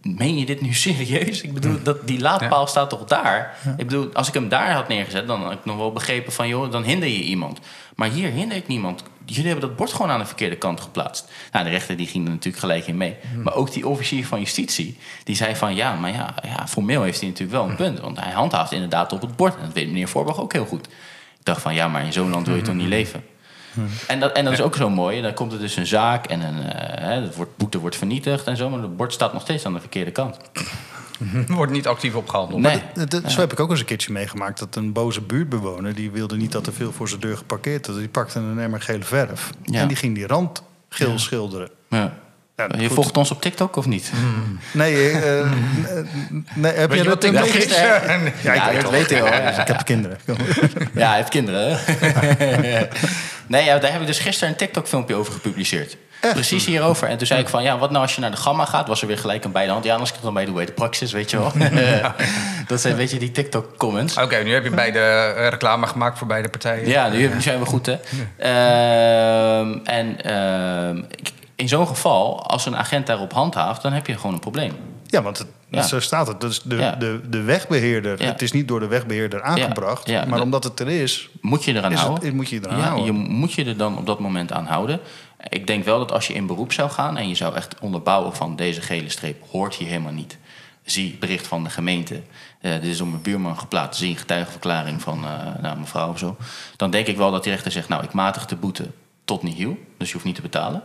[0.01, 1.41] Meen je dit nu serieus?
[1.41, 3.57] Ik bedoel, dat, die laadpaal staat toch daar?
[3.77, 5.27] Ik bedoel, als ik hem daar had neergezet...
[5.27, 6.47] dan had ik nog wel begrepen van...
[6.47, 7.59] joh, dan hinder je iemand.
[7.95, 9.03] Maar hier hinder ik niemand.
[9.25, 11.31] Jullie hebben dat bord gewoon aan de verkeerde kant geplaatst.
[11.51, 13.15] Nou, de rechter die ging er natuurlijk gelijk in mee.
[13.43, 14.97] Maar ook die officier van justitie...
[15.23, 17.99] die zei van, ja, maar ja, ja formeel heeft hij natuurlijk wel een punt.
[17.99, 19.55] Want hij handhaaft inderdaad op het bord.
[19.55, 20.87] En dat weet meneer Voorbach ook heel goed.
[21.39, 23.23] Ik dacht van, ja, maar in zo'n land wil je toch niet leven?
[24.07, 25.21] En dat, en dat is ook zo mooi.
[25.21, 28.47] Dan komt er dus een zaak en een eh, hè, het wordt, boete wordt vernietigd
[28.47, 28.69] en zo.
[28.69, 30.37] Maar het bord staat nog steeds aan de verkeerde kant.
[31.47, 32.61] Wordt niet actief opgehandeld.
[32.61, 32.81] Nee.
[32.93, 35.95] Dat- dat- Zo heb ik ook eens een keertje meegemaakt dat een boze buurtbewoner...
[35.95, 37.95] die wilde niet dat er veel voor zijn deur geparkeerd was.
[37.97, 39.81] Die pakte een emmer gele verf Ja.
[39.81, 41.69] en die ging die rand geel schilderen.
[41.89, 42.13] Ja.
[42.57, 42.93] Ja, je goed.
[42.95, 44.11] volgt ons op TikTok of niet?
[44.71, 45.45] Nee, eh, eh,
[46.53, 47.85] nee heb je je dat gisteren...
[48.41, 49.61] Ja, ik Ja, weet dat weet ik wel, ja.
[49.61, 50.17] Ik heb kinderen.
[50.93, 51.77] Ja, hij heeft kinderen.
[53.47, 55.97] nee, ja, daar heb ik dus gisteren een TikTok-filmpje over gepubliceerd.
[56.19, 57.07] Precies hierover.
[57.07, 58.87] En toen zei ik van, ja, wat nou als je naar de Gamma gaat?
[58.87, 59.83] Was er weer gelijk een bij de hand.
[59.83, 61.51] Ja, anders kan ik dan bij de Way de Praxis, weet je wel.
[62.67, 64.17] dat zijn, weet je, die TikTok-comments.
[64.17, 66.87] Oké, nu heb je beide eh, reclame gemaakt voor beide partijen.
[66.87, 67.95] Ja, nu nu zijn we goed, hè?
[68.37, 73.81] Ehm, en ehm, ik- in zo'n geval, als een agent daarop handhaaft...
[73.81, 74.73] dan heb je gewoon een probleem.
[75.05, 75.81] Ja, want het, Ja.
[75.81, 76.41] zo staat het.
[76.41, 76.91] Dus de, Ja.
[76.91, 78.27] de, de wegbeheerder, Ja.
[78.27, 80.27] het is niet door de wegbeheerder aangebracht.
[80.27, 82.25] maar omdat het er is, Moet je eraan houden?
[82.25, 83.05] het, moet je eraan houden.
[83.05, 84.99] je moet je er dan op dat moment aan houden.
[85.49, 88.35] Ik denk wel dat als je in beroep zou gaan en je zou echt onderbouwen
[88.35, 90.37] van deze gele streep hoort hier helemaal niet.
[90.83, 92.21] Zie bericht van de gemeente.
[92.61, 93.99] Eh, dit is door mijn buurman geplaatst.
[93.99, 96.37] Zie een getuigenverklaring van eh, nou, mevrouw of zo.
[96.75, 98.85] Dan denk ik wel dat die rechter zegt, nou ik matig de boete
[99.25, 99.77] tot nihil.
[99.97, 100.81] Dus je hoeft niet te betalen.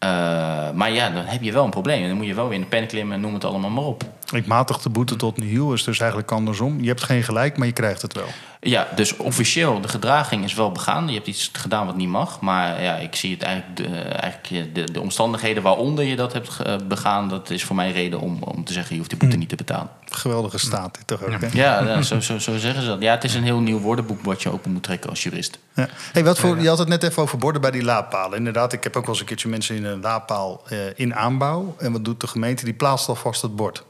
[0.00, 2.02] Eh, maar ja, dan heb je wel een probleem.
[2.02, 3.84] En dan moet je wel weer in de pen klimmen en noem het allemaal maar
[3.84, 4.04] op.
[4.32, 6.80] Ik matig de boete tot nihil is dus eigenlijk andersom.
[6.80, 8.26] Je hebt geen gelijk, maar je krijgt het wel.
[8.62, 11.08] Ja, dus officieel, de gedraging is wel begaan.
[11.08, 12.40] Je hebt iets gedaan wat niet mag.
[12.40, 16.48] Maar ja, ik zie het eigenlijk, de, eigenlijk de, de omstandigheden waaronder je dat hebt
[16.48, 17.28] ge- begaan...
[17.28, 19.56] dat is voor mij reden om, om te zeggen, je hoeft die boete niet te
[19.56, 19.88] betalen.
[20.10, 21.48] Geweldige staat dit toch ook, hè?
[21.52, 23.00] Ja, ja, zo, zo, zo zeggen ze dat.
[23.02, 25.58] Ja, het is een heel nieuw woordenboek wat je open moet trekken als jurist.
[25.74, 25.88] Ja.
[26.12, 28.38] Hey, wat voor, je had het net even over borden bij die laadpalen.
[28.38, 31.74] Inderdaad, ik heb ook wel eens een keertje mensen in een laadpaal eh, in aanbouw.
[31.78, 32.64] En wat doet de gemeente?
[32.64, 33.84] Die plaatst alvast het bord.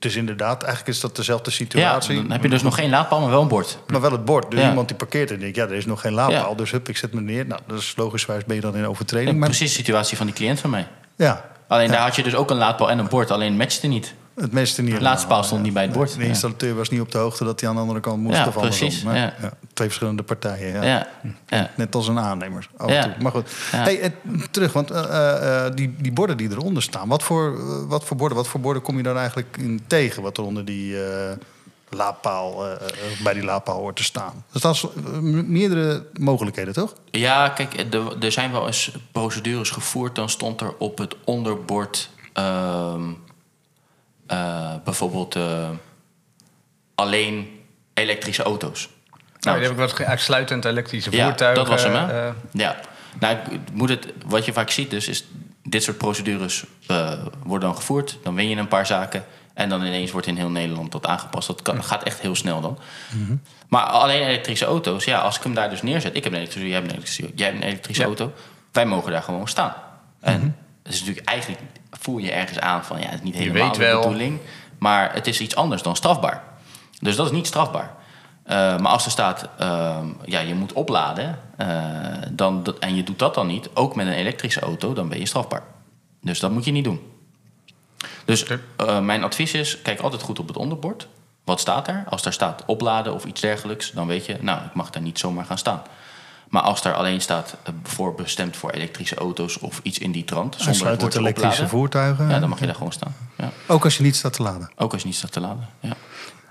[0.00, 2.14] Dus inderdaad, eigenlijk is dat dezelfde Ja, situatie.
[2.16, 3.78] dan heb je dus nog geen laadpaal, maar wel een bord.
[3.86, 4.50] Maar wel het bord.
[4.50, 4.68] Dus Ja.
[4.68, 6.50] iemand die parkeert en denkt, ja, er is nog geen laadpaal.
[6.50, 6.54] Ja.
[6.56, 7.46] Dus hup, ik zet me neer.
[7.46, 9.30] Nou, dat is logischwijs ben je dan in overtreding.
[9.32, 10.86] Ja, maar, precies de situatie van die cliënt van mij.
[11.16, 11.92] ja, Alleen Ja.
[11.92, 14.14] daar had je dus ook een laadpaal en een bord, alleen matchte niet.
[14.34, 14.94] Het meeste niet.
[14.94, 16.16] De laatste paal stond niet bij het bord.
[16.16, 18.36] De installateur was niet op de hoogte dat hij aan de andere kant moest.
[18.36, 19.34] Ja, precies, ja.
[19.72, 20.72] twee verschillende partijen.
[20.72, 20.82] Ja.
[20.82, 21.06] Ja,
[21.48, 21.70] ja.
[21.76, 22.68] Net als een aannemer.
[22.76, 23.04] Af Ja.
[23.04, 23.22] en toe.
[23.22, 23.48] Maar goed.
[23.70, 24.10] Hey, eh,
[24.50, 27.08] terug, want eh, eh, die, die borden die eronder staan.
[27.08, 27.56] Wat voor,
[27.88, 28.36] wat voor borden?
[28.36, 30.22] Wat voor borden kom je dan eigenlijk in tegen?
[30.22, 30.96] Wat er onder die
[31.92, 32.64] laadpaal,
[33.22, 34.44] bij die laadpaal hoort te staan.
[34.52, 34.82] Er eh,
[35.18, 36.94] m- meerdere mogelijkheden, toch?
[37.10, 40.14] Ja, kijk, er, er zijn wel eens procedures gevoerd.
[40.14, 43.02] Dan stond er op het onderbord ehm,
[44.30, 45.68] eh, bijvoorbeeld eh,
[46.94, 47.60] alleen
[47.94, 48.88] elektrische auto's.
[49.40, 51.64] Nou, die heb ik wat uitsluitend elektrische ja, voertuigen.
[51.64, 52.26] dat was hem, hè?
[52.26, 52.76] eh, ja.
[53.20, 53.36] Nou,
[53.72, 55.24] moet het, wat je vaak ziet dus, is
[55.62, 56.64] dit soort procedures
[57.42, 58.18] worden dan gevoerd.
[58.22, 59.24] Dan win je een paar zaken.
[59.54, 61.46] En dan ineens wordt in heel Nederland dat aangepast.
[61.46, 62.78] Dat kan, gaat echt heel snel dan.
[63.68, 66.16] Maar alleen elektrische auto's, ja, als ik hem daar dus neerzet.
[66.16, 68.08] Ik heb een elektrische, jij hebt een elektrische, jij hebt een elektrische Ja.
[68.08, 68.32] auto.
[68.72, 69.74] Wij mogen daar gewoon staan.
[70.20, 70.52] En het
[70.92, 74.38] is natuurlijk eigenlijk, voel je ergens aan van, ja, het is niet helemaal de bedoeling.
[74.78, 76.42] Maar het is iets anders dan strafbaar.
[77.00, 77.94] Dus dat is niet strafbaar.
[78.42, 81.68] Eh, maar als er staat, ehm, ja, je moet opladen, eh,
[82.30, 85.18] dan, dat- en je doet dat dan niet, ook met een elektrische auto, dan ben
[85.18, 85.62] je strafbaar.
[86.20, 87.00] Dus dat moet je niet doen.
[88.24, 91.08] Dus eh, mijn advies is, kijk altijd goed op het onderbord.
[91.44, 92.04] Wat staat er?
[92.08, 95.18] Als daar staat opladen of iets dergelijks, dan weet je, nou, ik mag daar niet
[95.18, 95.82] zomaar gaan staan.
[96.50, 100.24] Maar als daar alleen staat eh, voor bestemd voor elektrische auto's of iets in die
[100.24, 102.28] trant, zonder het het elektrische opladen, voertuigen.
[102.28, 103.14] ja, dan mag je daar gewoon staan.
[103.36, 103.50] Ja.
[103.66, 104.70] Ook als je niet staat te laden.
[104.76, 105.68] Ook als je niet staat te laden.
[105.80, 105.96] Ja.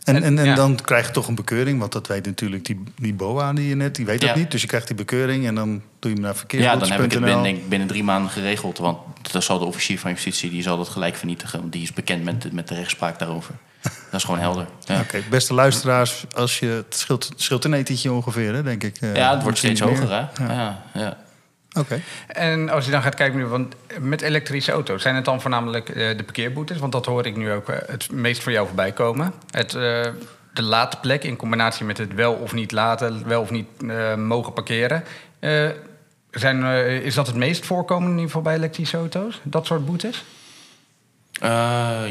[0.04, 0.56] En, en, en Ja.
[0.56, 3.76] dan krijg je toch een bekeuring, want dat weet natuurlijk die, die BOA die je
[3.76, 4.36] net, die weet dat Ja.
[4.36, 4.52] niet.
[4.52, 7.12] Dus je krijgt die bekeuring en dan doe je hem naar Ja, dan heb ik
[7.12, 8.78] het binnen, denk binnen drie maanden geregeld.
[8.78, 8.98] Want
[9.32, 11.60] dan zal de officier van justitie die zal dat gelijk vernietigen.
[11.60, 13.56] Want die is bekend met, de- met de rechtspraak daarover.
[14.12, 14.68] Dat is gewoon helder.
[14.84, 18.98] Ja, Oké, beste luisteraars, als je, het scheelt, een etentje ongeveer, hè, denk ik.
[18.98, 19.90] eh, ja het wordt steeds meer.
[19.90, 20.54] hoger, hè?
[20.54, 20.84] Ja.
[20.94, 21.18] Ja,
[21.74, 22.02] Oké.
[22.28, 25.90] En als je dan gaat kijken, nu, want met elektrische auto's, zijn het dan voornamelijk
[25.90, 26.78] eh, de parkeerboetes?
[26.78, 29.34] Want dat hoor ik nu ook eh, het meest voor jou voorbij komen.
[29.50, 29.82] Het, uh,
[30.54, 33.68] de laadplek in combinatie met het wel of niet laten, wel of niet
[34.18, 35.04] mogen parkeren.
[36.32, 36.64] zijn,
[37.04, 39.42] is dat het meest voorkomende in ieder geval bij elektrische auto's?
[39.44, 40.24] Dat soort boetes?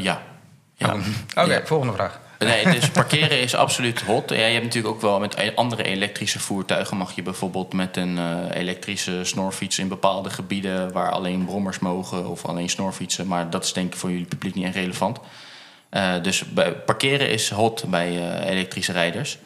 [0.01, 0.21] ja.
[0.79, 0.95] Ja.
[1.35, 2.19] Oké, volgende vraag.
[2.39, 4.29] Nee, dus parkeren is absoluut hot.
[4.29, 6.97] Ja, je hebt natuurlijk ook wel met e- andere elektrische voertuigen...
[6.97, 9.79] mag je bijvoorbeeld met een uh, elektrische snorfiets...
[9.79, 12.27] in bepaalde gebieden waar alleen brommers mogen...
[12.27, 13.27] of alleen snorfietsen.
[13.27, 15.19] Maar dat is denk ik voor jullie publiek niet echt relevant.
[15.91, 16.43] Uh, dus
[16.85, 19.37] parkeren is hot bij uh, elektrische rijders.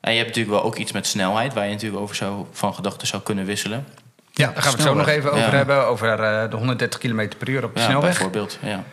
[0.00, 1.54] En je hebt natuurlijk wel ook iets met snelheid...
[1.54, 3.86] waar je natuurlijk over zou, van gedachten zou kunnen wisselen.
[4.30, 5.86] Ja, daar gaan we het zo nog even over hebben.
[5.86, 6.16] Over
[6.50, 8.10] de 130 km per uur op de ja, snelweg.
[8.10, 8.84] bijvoorbeeld, ja.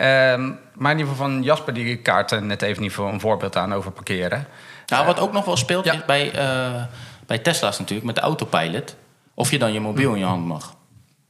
[0.00, 3.74] Um, maar in ieder geval van Jasper, die kaart net even in een voorbeeld aan
[3.74, 4.46] over parkeren.
[4.86, 6.82] Nou, wat ook nog wel speelt is bij, uh,
[7.26, 8.96] bij Tesla's natuurlijk, met de autopilot.
[9.34, 10.74] Of je dan je mobiel in je hand mag.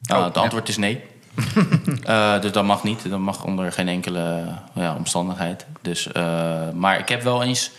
[0.01, 1.05] Nou, oh, het antwoord is nee.
[2.07, 3.11] uh, dus dat mag niet.
[3.11, 5.67] Dat mag onder geen enkele ja, omstandigheid.
[5.81, 7.71] Dus, uh, maar ik heb wel eens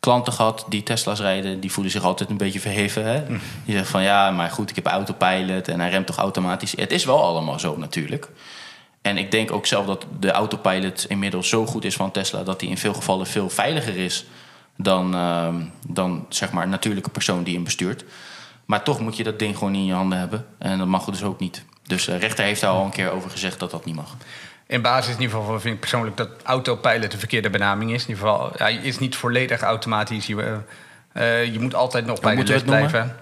[0.00, 1.60] klanten gehad die Tesla's rijden.
[1.60, 3.04] Die voelen zich altijd een beetje verheven.
[3.04, 3.26] Hè?
[3.26, 3.38] Die
[3.74, 6.72] zeggen van ja, maar goed, ik heb autopilot en hij remt toch automatisch.
[6.76, 8.28] Het is wel allemaal zo natuurlijk.
[9.02, 12.60] En ik denk ook zelf dat de autopilot inmiddels zo goed is van Tesla dat
[12.60, 14.26] die in veel gevallen veel veiliger is
[14.76, 15.54] dan, uh,
[15.86, 18.04] dan zeg maar een natuurlijke persoon die hem bestuurt.
[18.64, 20.46] Maar toch moet je dat ding gewoon in je handen hebben.
[20.58, 21.64] En dat mag dus ook niet.
[21.82, 24.16] Dus de rechter heeft daar al een keer over gezegd dat dat niet mag.
[24.66, 28.02] In basis in ieder geval vind ik persoonlijk dat autopilot de verkeerde benaming is.
[28.02, 30.26] In ieder geval, ja, is niet volledig automatisch.
[30.26, 30.60] Je,
[31.14, 33.16] uh, je moet altijd nog bij de les blijven.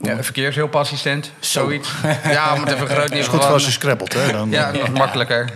[0.00, 1.90] Ja, verkeershulpassistent, zoiets.
[2.24, 4.32] ja, om het even groot is goed als je scrabbelt, hè?
[4.32, 5.48] Dan, ja, nog makkelijker.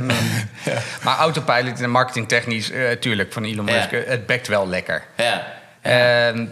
[0.64, 0.78] ja.
[1.02, 5.04] Maar autopilot en marketingtechnisch, uh, tuurlijk, van Elon Musk, eh, het bekt wel lekker.
[5.16, 5.46] Ja.
[5.82, 6.46] Uh,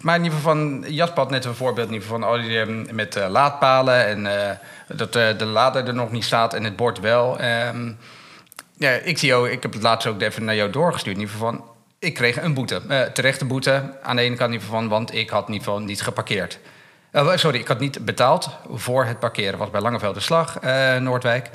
[0.00, 2.92] maar in ieder geval van, Jasper had net een voorbeeld in ieder geval van, oh,
[2.92, 4.58] met uh, laadpalen en
[4.88, 7.38] dat de lader er nog niet staat en het bord wel.
[7.38, 7.92] Ehm,
[8.76, 11.36] ja, ik zie jou, ik heb het laatst ook even naar jou doorgestuurd in ieder
[11.36, 11.64] geval van,
[11.98, 15.14] ik kreeg een boete, terechte boete aan de ene kant in ieder geval van, want
[15.14, 16.58] ik had in ieder geval niet geparkeerd.
[17.16, 19.58] Uh, sorry, ik had niet betaald voor het parkeren.
[19.58, 21.50] was bij Langevelde Slag, uh, Noordwijk.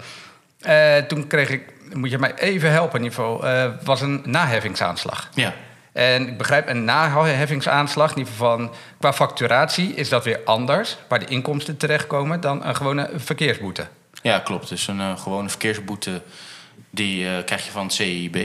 [0.67, 3.43] Uh, toen kreeg ik, moet je mij even helpen in ieder geval,
[3.83, 5.29] was een naheffingsaanslag.
[5.33, 5.53] Ja.
[5.91, 10.97] En ik begrijp, een naheffingsaanslag, in ieder geval van, qua facturatie, is dat weer anders,
[11.07, 13.87] waar de inkomsten terechtkomen, dan een gewone verkeersboete.
[14.21, 14.69] Ja, klopt.
[14.69, 16.21] Dus een gewone verkeersboete,
[16.89, 18.35] die krijg je van het CIB.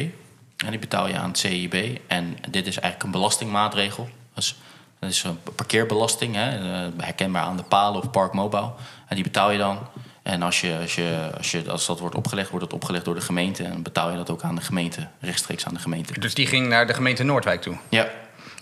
[0.64, 1.98] En die betaal je aan het CIB.
[2.07, 4.09] En dit is eigenlijk een belastingmaatregel.
[4.35, 4.57] Dus
[4.98, 8.70] dat is een parkeerbelasting, hè, eh, herkenbaar aan de palen of parkmobile.
[9.06, 9.78] En die betaal je dan.
[10.22, 13.14] En als, je, als, je, als, je, als dat wordt opgelegd, wordt dat opgelegd door
[13.14, 13.64] de gemeente.
[13.64, 16.20] En betaal je dat ook aan de gemeente, rechtstreeks aan de gemeente.
[16.20, 17.76] Dus die ging naar de gemeente Noordwijk toe?
[17.88, 18.09] Ja,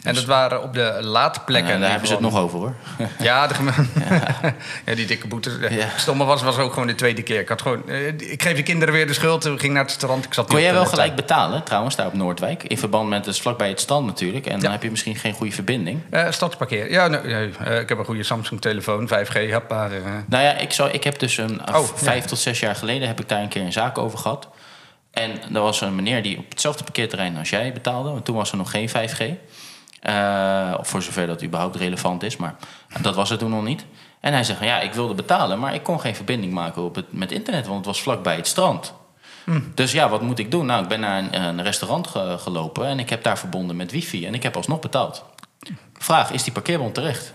[0.05, 1.73] en dat waren op de laadplekken.
[1.73, 2.75] En daar hebben ze het nog over hoor.
[3.19, 3.55] Ja, de
[4.09, 4.55] ja.
[4.87, 4.95] ja.
[4.95, 5.51] die dikke boete.
[5.71, 5.89] Ja.
[5.97, 7.41] Stomme was, was ook gewoon de tweede keer.
[7.41, 9.45] Ik, had gewoon, eh, ik geef de kinderen weer de schuld.
[9.45, 10.25] Ik ging naar het strand.
[10.25, 12.63] Ik zat Kon jij wel gelijk betalen trouwens daar op Noordwijk?
[12.63, 14.47] In verband met het vlakbij het stand natuurlijk.
[14.47, 16.01] En dan heb je misschien geen goede verbinding.
[16.11, 16.91] Uh, stadsparkeer.
[16.91, 19.53] Ja, nou, uh, ik heb een goede Samsung telefoon, 5G.
[19.53, 19.95] Hoppa, uh.
[20.27, 23.21] Nou ja, ik, zou, ik heb dus een oh, vijf tot zes jaar geleden heb
[23.21, 24.49] ik daar een keer een zaak over gehad.
[25.11, 28.11] En er was een meneer die op hetzelfde parkeerterrein als jij betaalde.
[28.11, 29.23] Want toen was er nog geen 5G.
[30.09, 32.55] Uh, voor zover dat überhaupt relevant is, maar
[33.01, 33.85] dat was het toen nog niet.
[34.21, 37.13] En hij zegt, ja, ik wilde betalen, maar ik kon geen verbinding maken op het,
[37.13, 38.95] met internet, want het was vlakbij het strand.
[39.45, 39.61] Hm.
[39.75, 40.67] Dus ja, wat moet ik doen?
[40.67, 44.27] Nou, ik ben naar een, een restaurant gelopen en ik heb daar verbonden met wifi
[44.27, 45.25] en ik heb alsnog betaald.
[45.95, 47.35] Vraag, is die parkeerbon terecht?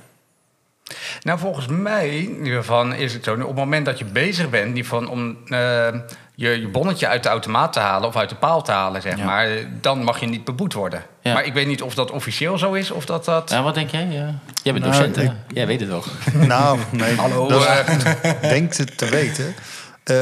[1.21, 2.29] Nou, volgens mij
[2.62, 3.34] van is het zo.
[3.34, 5.88] Op het moment dat je bezig bent die van, om uh,
[6.39, 9.23] je, je bonnetje uit de automaat te halen of uit de paal te halen, zeg
[9.23, 9.47] maar,
[9.82, 11.04] dan mag je niet beboet worden.
[11.23, 13.49] Maar ik weet niet of dat officieel zo is of dat dat.
[13.49, 14.08] Ja, wat denk jij?
[14.08, 14.39] Ja.
[14.63, 15.32] Jij bent nou, docent, ik...
[15.47, 16.04] Jij weet het wel.
[16.47, 17.15] Nou, nee.
[17.15, 17.47] Hallo.
[17.47, 18.41] Dat uh...
[18.41, 19.45] denkt het te weten.
[19.45, 20.15] Uh,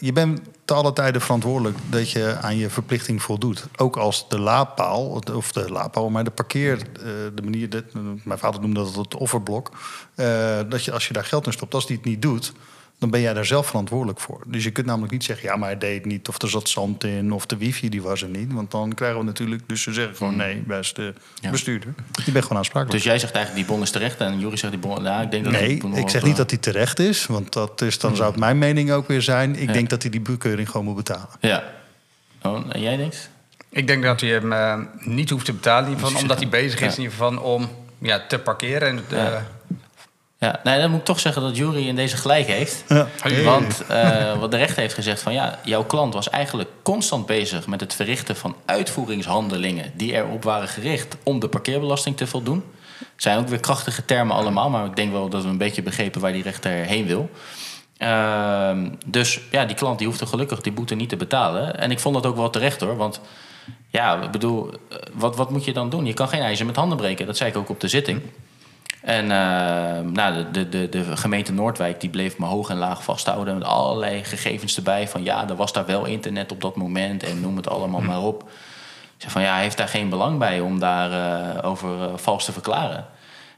[0.00, 3.66] je bent te alle tijden verantwoordelijk dat je aan je verplichting voldoet.
[3.76, 6.78] Ook als de laadpaal, of de laadpaal, maar de parkeer,
[7.34, 7.84] de manier, dat,
[8.24, 9.70] mijn vader noemde dat het offerblok,
[10.68, 12.52] dat je als je daar geld in stopt, als die het niet doet,
[12.98, 14.42] dan ben jij daar zelf verantwoordelijk voor.
[14.46, 17.04] Dus je kunt namelijk niet zeggen, ja, maar hij deed niet, of er zat zand
[17.04, 18.52] in, of de wifi die was er niet.
[18.52, 21.14] Want dan krijgen we natuurlijk, dus ze zeggen gewoon nee, beste
[21.50, 21.94] bestuurder.
[22.24, 22.96] Je bent gewoon aansprakelijk.
[22.96, 25.30] Dus jij zegt eigenlijk die bon is terecht en Jury zegt die bon, nou, ik
[25.30, 28.30] denk dat Nee, ik zeg niet dat die terecht is, want dat is, dan zou
[28.30, 29.56] het mijn mening ook weer zijn.
[29.56, 31.28] Ik denk dat hij die bekeuring gewoon moet betalen.
[31.40, 31.64] Ja.
[32.42, 33.30] Oh, en jij denkt?
[33.68, 36.48] Ik denk dat hij hem uh, niet hoeft te betalen, in ieder geval, omdat hij
[36.48, 38.88] bezig is in ieder geval om ja, te parkeren.
[38.88, 39.36] En, uh,
[40.44, 42.84] ja, nee, dan moet ik toch zeggen dat Jury in deze gelijk heeft.
[42.88, 43.08] Ja.
[43.44, 47.66] Want uh, wat de rechter heeft gezegd van ja, jouw klant was eigenlijk constant bezig
[47.66, 52.64] met het verrichten van uitvoeringshandelingen die erop waren gericht om de parkeerbelasting te voldoen.
[53.16, 56.20] zijn ook weer krachtige termen allemaal, maar ik denk wel dat we een beetje begrepen
[56.20, 57.30] waar die rechter heen wil.
[57.96, 61.78] Ehm, dus ja, die klant die hoeft er gelukkig die boete niet te betalen.
[61.78, 63.20] En ik vond dat ook wel terecht hoor, want
[63.88, 66.06] ja, ik bedoel, eh, wat, wat moet je dan doen?
[66.06, 68.22] Je kan geen ijzer met handen breken, dat zei ik ook op de zitting.
[69.04, 73.58] En uh, nou, de, de, de gemeente Noordwijk die bleef me hoog en laag vasthouden.
[73.58, 75.08] Met allerlei gegevens erbij.
[75.08, 77.22] Van ja, er was daar wel internet op dat moment.
[77.22, 78.06] En noem het allemaal hm.
[78.06, 78.42] maar op.
[79.16, 82.16] Ik zeg van ja, hij heeft daar geen belang bij om daarover uh, over, uh,
[82.16, 83.06] vals te verklaren.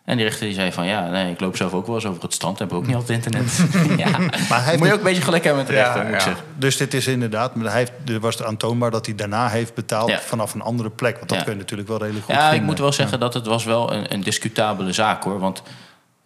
[0.06, 2.22] En die rechter die zei van ja, nee, ik loop zelf ook wel eens over
[2.22, 2.58] het strand.
[2.58, 3.66] Heb ook niet altijd internet.
[4.06, 4.18] ja.
[4.48, 6.44] Maar hij moet je ook een beetje geluk hebben met de rechter, moet ik zeggen.
[6.58, 10.12] Dus dit is inderdaad, maar hij heeft, er was aantoonbaar dat hij daarna heeft betaald
[10.12, 11.16] vanaf een andere plek.
[11.16, 12.60] Want dat kun je natuurlijk wel redelijk goed Ja, vinden.
[12.60, 15.38] ik moet wel zeggen dat het was wel een, een discutabele zaak hoor.
[15.38, 15.62] Want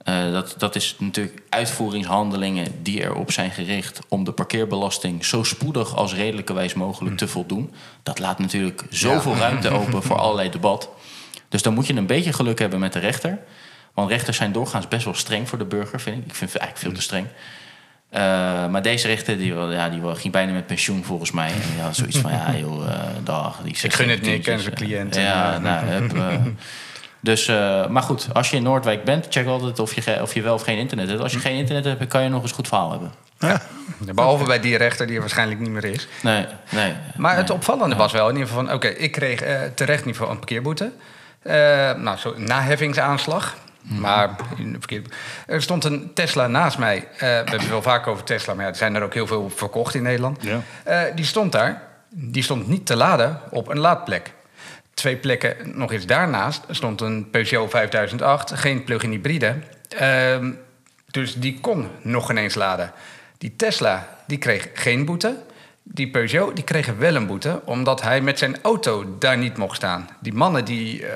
[0.05, 5.97] uh, dat, dat is natuurlijk uitvoeringshandelingen die erop zijn gericht om de parkeerbelasting zo spoedig
[5.97, 7.73] als redelijkerwijs mogelijk te voldoen.
[8.03, 10.89] Dat laat natuurlijk zoveel ruimte open voor allerlei debat.
[11.49, 13.39] Dus dan moet je een beetje geluk hebben met de rechter.
[13.95, 16.25] Want rechters zijn doorgaans best wel streng voor de burger, vind ik.
[16.25, 17.27] Ik vind het eigenlijk veel te streng.
[18.15, 18.21] Uh,
[18.67, 21.49] maar deze rechter die, ja, die ging bijna met pensioen volgens mij.
[21.53, 23.61] En die had zoiets van, ja joh, uh, dag.
[23.63, 25.15] Die ik gun het niet, ik ken zijn cliënt.
[25.15, 26.27] Ja, nou, heb, uh,
[27.31, 27.47] dus,
[27.89, 30.63] maar goed, als je in Noordwijk bent, check altijd of je, of je wel of
[30.63, 31.21] geen internet hebt.
[31.21, 33.13] Als je geen internet hebt, kan je nog eens goed verhaal hebben.
[33.39, 33.63] Ja.
[34.15, 36.09] Behalve bij die rechter die er waarschijnlijk niet meer is.
[36.23, 36.93] Nee, nee.
[37.17, 37.43] Maar nee.
[37.43, 38.75] het opvallende was wel in ieder geval van...
[38.75, 39.43] oké, ik kreeg
[39.75, 40.93] terecht niet voor een parkeerboete.
[41.97, 43.57] nou, zo naheffingsaanslag.
[43.81, 44.37] Maar
[45.47, 46.97] er stond een Tesla naast mij.
[46.97, 49.27] Uh, we hebben het wel vaak over Tesla, maar ja, er zijn er ook heel
[49.27, 50.43] veel verkocht in Nederland.
[50.43, 50.61] Ja.
[50.89, 51.83] Uh, die stond daar.
[52.09, 54.33] Die stond niet te laden op een laadplek.
[54.95, 59.57] Twee plekken nog eens daarnaast stond een Peugeot 5008, geen plug-in hybride.
[60.01, 60.37] Uh,
[61.11, 62.93] dus die kon nog ineens laden.
[63.39, 65.37] Die Tesla die kreeg geen boete.
[65.83, 69.77] Die Peugeot die kreeg wel een boete, omdat hij met zijn auto daar niet mocht
[69.77, 70.09] staan.
[70.21, 71.09] Die mannen, die, uh,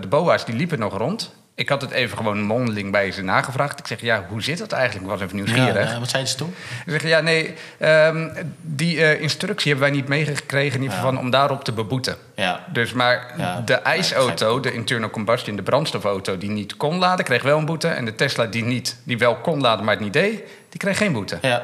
[0.00, 1.34] de BOA's, die liepen nog rond.
[1.58, 3.78] Ik had het even gewoon mondeling bij ze nagevraagd.
[3.78, 5.04] Ik zeg, ja, hoe zit dat eigenlijk?
[5.04, 5.92] Ik was even nieuwsgierig.
[5.92, 6.54] Ja, wat zeiden ze toen?
[6.84, 10.76] Ze zeggen, ja, nee, um, die uh, instructie hebben wij niet meegekregen...
[10.76, 11.18] in ieder geval ja.
[11.18, 12.16] om daarop te beboeten.
[12.34, 12.64] Ja.
[12.72, 16.38] Dus maar ja, de ijsauto, de internal combustion, de brandstofauto...
[16.38, 17.88] die niet kon laden, kreeg wel een boete.
[17.88, 20.42] En de Tesla die, niet, die wel kon laden, maar het niet deed...
[20.68, 21.38] die kreeg geen boete.
[21.42, 21.62] Ja.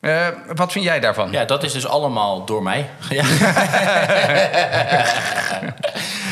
[0.00, 1.30] Uh, wat vind jij daarvan?
[1.32, 2.90] Ja, dat is dus allemaal door mij.
[3.10, 3.24] Ja,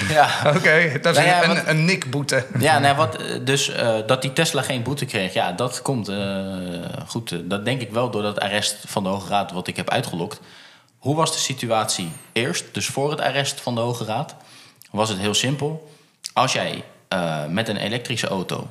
[0.18, 0.28] ja.
[0.46, 0.56] oké.
[0.56, 2.46] Okay, dat is nou ja, een, wat, een nikboete.
[2.58, 6.46] Ja, nou, wat, dus uh, dat die Tesla geen boete kreeg, ja, dat komt uh,
[7.06, 7.50] goed.
[7.50, 10.40] dat denk ik wel door dat arrest van de Hoge Raad wat ik heb uitgelokt.
[10.98, 14.34] Hoe was de situatie eerst, dus voor het arrest van de Hoge Raad?
[14.90, 15.90] Was het heel simpel.
[16.32, 16.84] Als jij
[17.48, 18.68] met een elektrische auto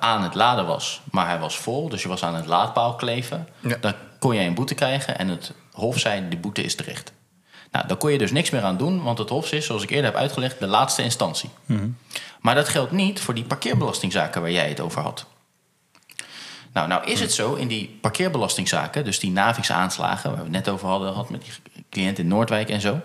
[0.00, 3.48] aan het laden was, maar hij was vol, dus je was aan het laadpaal kleven,
[3.60, 3.76] ja.
[3.80, 7.12] dan kon jij een boete krijgen en het Hof zei: de boete is terecht.
[7.72, 9.90] Nou, daar kon je dus niks meer aan doen, want het Hof is, zoals ik
[9.90, 11.50] eerder heb uitgelegd, de laatste instantie.
[11.66, 11.96] Mm -hmm.
[12.40, 15.26] Maar dat geldt niet voor die parkeerbelastingzaken waar jij het over had.
[16.72, 20.68] Nou, nou is het zo in die parkeerbelastingzaken, dus die Navix-aanslagen, waar we het net
[20.68, 23.00] over hadden, had met die cliënt in Noordwijk en zo.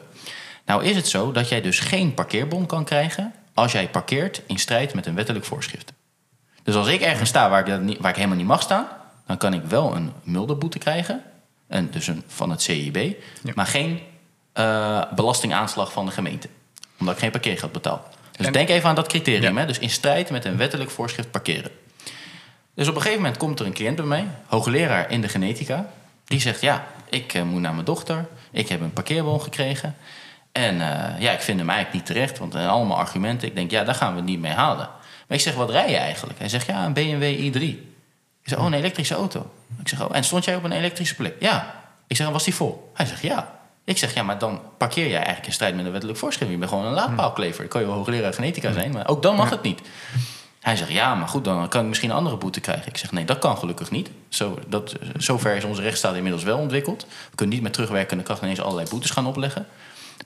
[0.66, 4.60] Nou is het zo dat jij dus geen parkeerbon kan krijgen als jij parkeert in
[4.60, 5.94] strijd met een wettelijk voorschrift.
[6.64, 8.88] Dus als ik ergens sta waar ik, niet, waar ik helemaal niet mag staan,
[9.26, 11.24] dan kan ik wel een mulderboete krijgen.
[11.68, 12.96] En dus een, van het CIB,
[13.44, 13.52] ja.
[13.56, 14.00] maar geen
[14.60, 16.48] uh, belastingaanslag van de gemeente.
[17.00, 18.08] Omdat ik geen parkeergeld betaal.
[18.38, 19.54] Dus en, denk even aan dat criterium.
[19.54, 19.60] Ja.
[19.60, 19.66] Hè?
[19.66, 21.72] Dus in strijd met een wettelijk voorschrift parkeren.
[22.76, 25.90] Dus op een gegeven moment komt er een cliënt bij mij, hoogleraar in de genetica.
[26.26, 28.28] Die zegt, ja, ik uh, moet naar mijn dochter.
[28.52, 29.96] Ik heb een parkeerbon gekregen.
[30.52, 33.48] En uh, ja, ik vind hem eigenlijk niet terecht, want uh, allemaal argumenten.
[33.48, 34.90] Ik denk, ja, daar gaan we het niet mee halen.
[35.28, 36.40] Maar ik zeg, wat rij je eigenlijk?
[36.40, 37.62] Hij zegt, ja, een BMW i3.
[37.62, 39.52] Ik zeg, oh, een elektrische auto.
[39.80, 41.36] Ik zeg, oh, en stond jij op een elektrische plek?
[41.40, 41.76] Ja.
[42.08, 42.92] Ik zeg, was die vol?
[42.94, 43.57] Hij zegt, ja.
[43.88, 46.52] Ik zeg, ja, maar dan parkeer jij eigenlijk in strijd met een wettelijk voorschrift.
[46.52, 47.60] Je bent gewoon een laadpaalklever.
[47.60, 49.82] Dan kan je wel hoogleraar genetica zijn, maar ook dan mag het niet.
[50.60, 52.88] Hij zegt, ja, maar goed, dan kan ik misschien een andere boete krijgen.
[52.88, 54.10] Ik zeg, nee, dat kan gelukkig niet.
[54.30, 57.06] Zo, dat, zover is onze rechtsstaat inmiddels wel ontwikkeld.
[57.30, 59.68] We kunnen niet met terugwerkende kracht ineens allerlei boetes gaan opleggen.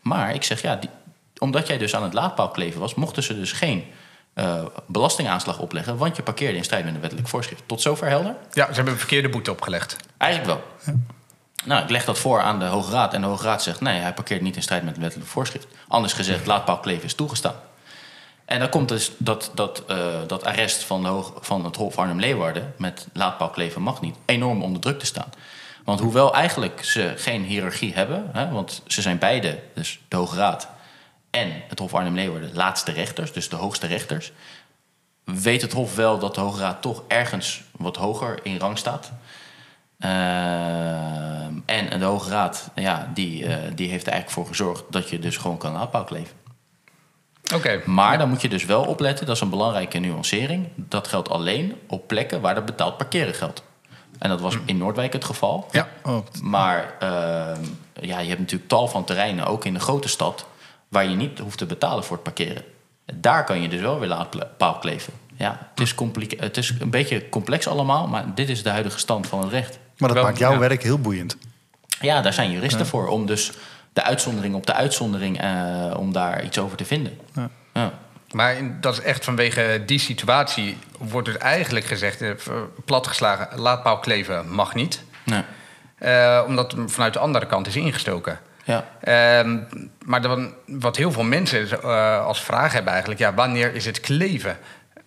[0.01, 0.89] Maar ik zeg, ja, die,
[1.37, 2.95] omdat jij dus aan het laadpaalkleven was...
[2.95, 3.83] mochten ze dus geen
[4.35, 7.63] uh, belastingaanslag opleggen, want je parkeerde in strijd met een wettelijk voorschrift.
[7.65, 8.35] Tot zover helder?
[8.51, 9.95] Ja, ze hebben een verkeerde boete opgelegd.
[10.17, 10.63] Eigenlijk wel.
[10.85, 11.19] Ja.
[11.65, 13.99] Nou, ik leg dat voor aan de Hoge Raad en de Hoge Raad zegt nee,
[13.99, 15.67] hij parkeert niet in strijd met wettelijk voorschrift.
[15.87, 17.55] Anders gezegd, laadpaalkleven is toegestaan.
[18.45, 19.97] En dan komt dus dat, dat, uh,
[20.27, 24.81] dat arrest van, de Hoog, van het Hof Arnhem-Leeuwarden met laadpaalkleven mag niet enorm onder
[24.81, 25.29] druk te staan.
[25.83, 30.35] Want hoewel eigenlijk ze geen hiërarchie hebben, hè, want ze zijn beide, dus de Hoge
[30.35, 30.67] Raad
[31.29, 34.31] en het Hof Arnhem-Leeuwarden laatste rechters, dus de hoogste rechters,
[35.23, 39.11] weet het Hof wel dat de Hoge Raad toch ergens wat hoger in rang staat.
[40.05, 40.09] Uh,
[41.65, 45.19] en de Hoge Raad, ja, die, uh, die heeft er eigenlijk voor gezorgd dat je
[45.19, 46.35] dus gewoon kan laadpaal kleven.
[47.53, 47.81] Oké.
[47.85, 50.67] Maar dan moet je dus wel opletten, dat is een belangrijke nuancering.
[50.75, 53.63] Dat geldt alleen op plekken waar er betaald parkeren geldt.
[54.19, 55.67] En dat was in Noordwijk het geval.
[55.71, 57.63] Ja, oh, Maar ehm,
[58.01, 60.45] ja, je hebt natuurlijk tal van terreinen, ook in de grote stad,
[60.87, 62.63] waar je niet hoeft te betalen voor het parkeren.
[63.13, 65.13] Daar kan je dus wel weer laadpaal kleven.
[65.35, 68.99] Ja, het is, complica- het is een beetje complex allemaal, maar dit is de huidige
[68.99, 69.79] stand van het recht.
[70.01, 70.59] Maar dat Wel, maakt jouw ja.
[70.59, 71.37] werk heel boeiend.
[72.01, 73.51] Ja, daar zijn juristen voor, om dus
[73.93, 77.17] de uitzondering op de uitzondering, eh, om daar iets over te vinden.
[77.33, 77.49] Ja.
[77.73, 77.91] Ja.
[78.31, 82.29] Maar in- dat is echt vanwege die situatie wordt er eigenlijk gezegd, eh,
[82.85, 85.03] platgeslagen, laadpaal kleven mag niet.
[85.25, 85.43] Nee.
[85.97, 88.39] Eh, omdat hem vanuit de andere kant is ingestoken.
[88.63, 88.85] Ja.
[89.01, 89.57] Ehm,
[90.05, 93.99] maar dan, wat heel veel mensen eh, als vraag hebben eigenlijk, ja, wanneer is het
[93.99, 94.57] kleven?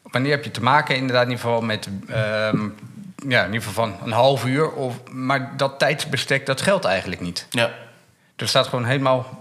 [0.03, 2.69] Wanneer heb je te maken inderdaad in ieder geval met, ehm,
[3.29, 7.21] ja, in ieder geval van een half uur, of, maar dat tijdsbestek dat geldt eigenlijk
[7.21, 7.47] niet.
[7.51, 7.71] ja.
[8.37, 9.39] Er staat gewoon helemaal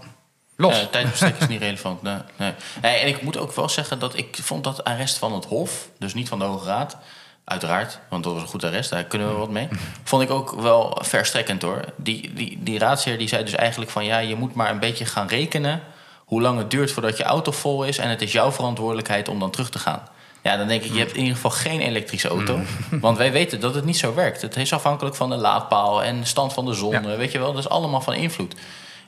[0.56, 0.80] los.
[0.80, 2.02] Ja, tijdbestek is niet relevant.
[2.02, 2.52] Nee, nee.
[2.82, 5.88] Nee, en ik moet ook wel zeggen dat ik vond dat arrest van het Hof,
[5.98, 6.96] dus niet van de Hoge Raad,
[7.44, 9.68] uiteraard, want dat was een goed arrest, daar kunnen we wat mee.
[10.04, 11.80] Vond ik ook wel verstrekkend hoor.
[11.96, 15.04] Die, die, die raadsheer die zei dus eigenlijk van ja, je moet maar een beetje
[15.04, 15.82] gaan rekenen
[16.24, 19.38] hoe lang het duurt voordat je auto vol is en het is jouw verantwoordelijkheid om
[19.38, 20.08] dan terug te gaan.
[20.44, 22.60] Ja, dan denk ik, je hebt in ieder geval geen elektrische auto.
[22.90, 24.42] Want wij weten dat het niet zo werkt.
[24.42, 26.90] Het is afhankelijk van de laadpaal en de stand van de zon.
[26.90, 27.16] Ja.
[27.16, 28.54] Weet je wel, dat is allemaal van invloed.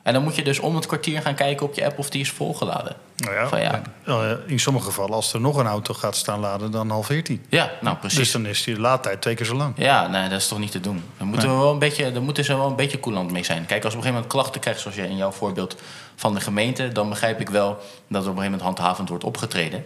[0.03, 2.21] En dan moet je dus om het kwartier gaan kijken op je app of die
[2.21, 2.97] is volgeladen.
[3.17, 3.83] Nou ja, Van ja.
[4.05, 7.41] eh, in sommige gevallen, als er nog een auto gaat staan laden, dan halveert hij.
[7.49, 8.19] Ja, nou precies.
[8.19, 9.75] Dus dan is die laadtijd twee keer zo lang.
[9.77, 11.05] Ja, nee, dat is toch niet te doen.
[11.19, 13.67] Dan moeten we wel een beetje, dan moeten ze wel een beetje coulant mee zijn.
[13.67, 15.77] Kijk, als we op een gegeven moment klachten krijgen, zoals je in jouw voorbeeld
[16.17, 19.25] van de gemeente, dan begrijp ik wel dat er op een gegeven moment handhavend wordt
[19.25, 19.85] opgetreden.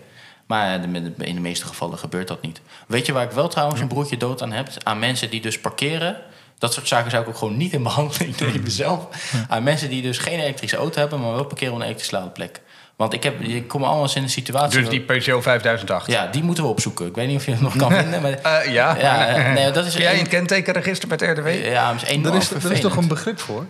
[0.51, 2.61] Maar de- in de meeste gevallen gebeurt dat niet.
[2.87, 4.69] Weet je waar ik wel trouwens een broertje dood aan heb?
[4.83, 6.17] Aan mensen die dus parkeren.
[6.59, 9.07] Dat soort zaken zou ik ook gewoon niet in behandeling nemen mezelf.
[9.49, 12.61] Aan mensen die dus geen elektrische auto hebben, maar wel parkeren op een elektrische laadplek.
[12.97, 14.81] Want ik, heb, ik kom allemaal eens in een situatie...
[14.81, 16.07] dus die Peugeot 5008.
[16.07, 17.07] Ja, die moeten we opzoeken.
[17.07, 18.23] Ik weet niet of je het nog kan vinden.
[18.23, 18.97] Maar, Eh, ja.
[18.99, 21.65] Ja, eh, nee, dat is Kun jij een- een kentekenregister met RDW?
[21.65, 23.67] ja, is enorm Er is, er is toch een begrip voor?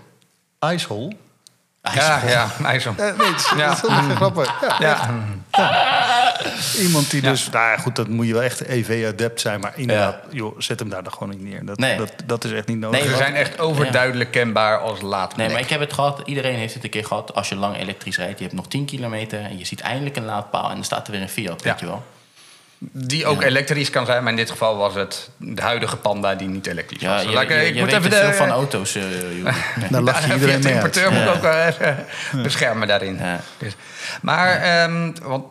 [0.72, 1.12] Icehole?
[1.94, 2.94] Ja, ja, IJssel.
[2.96, 3.66] Eh, nee, het is, Ja.
[3.68, 4.60] dat is wel grappig.
[4.60, 4.76] Ja.
[5.50, 5.99] Ja.
[6.86, 7.50] Iemand die dus...
[7.50, 9.60] Nou ja, goed, dat moet je wel echt EV-adept zijn.
[9.60, 11.64] Maar inderdaad, joh, zet hem daar dan gewoon niet neer.
[11.64, 11.96] Dat, Nee.
[11.96, 12.98] dat, dat is echt niet nodig.
[12.98, 15.46] Nee, Ze wat- zijn echt overduidelijk kenbaar als laadplek.
[15.46, 16.22] Nee, maar ik heb het gehad.
[16.24, 17.34] Iedereen heeft het een keer gehad.
[17.34, 19.40] Als je lang elektrisch rijdt, je hebt nog 10 kilometer...
[19.40, 21.70] en je ziet eindelijk een laadpaal en dan staat er weer een Fiat, Ja.
[21.70, 22.02] weet je wel.
[22.92, 26.48] Die ook elektrisch kan zijn, maar in dit geval was het de huidige Panda die
[26.48, 27.22] niet elektrisch Ja, was.
[27.22, 29.02] je, ik- je, ik je moet weet even de, veel van auto's, eh.
[29.90, 30.74] Daar je Ja, iedereen mee de uit.
[30.74, 31.32] importeur moet Ja.
[31.32, 32.04] ook even
[32.42, 33.16] beschermen daarin.
[33.18, 33.40] Ja.
[33.58, 33.72] Dus,
[34.22, 35.44] maar, ehm, want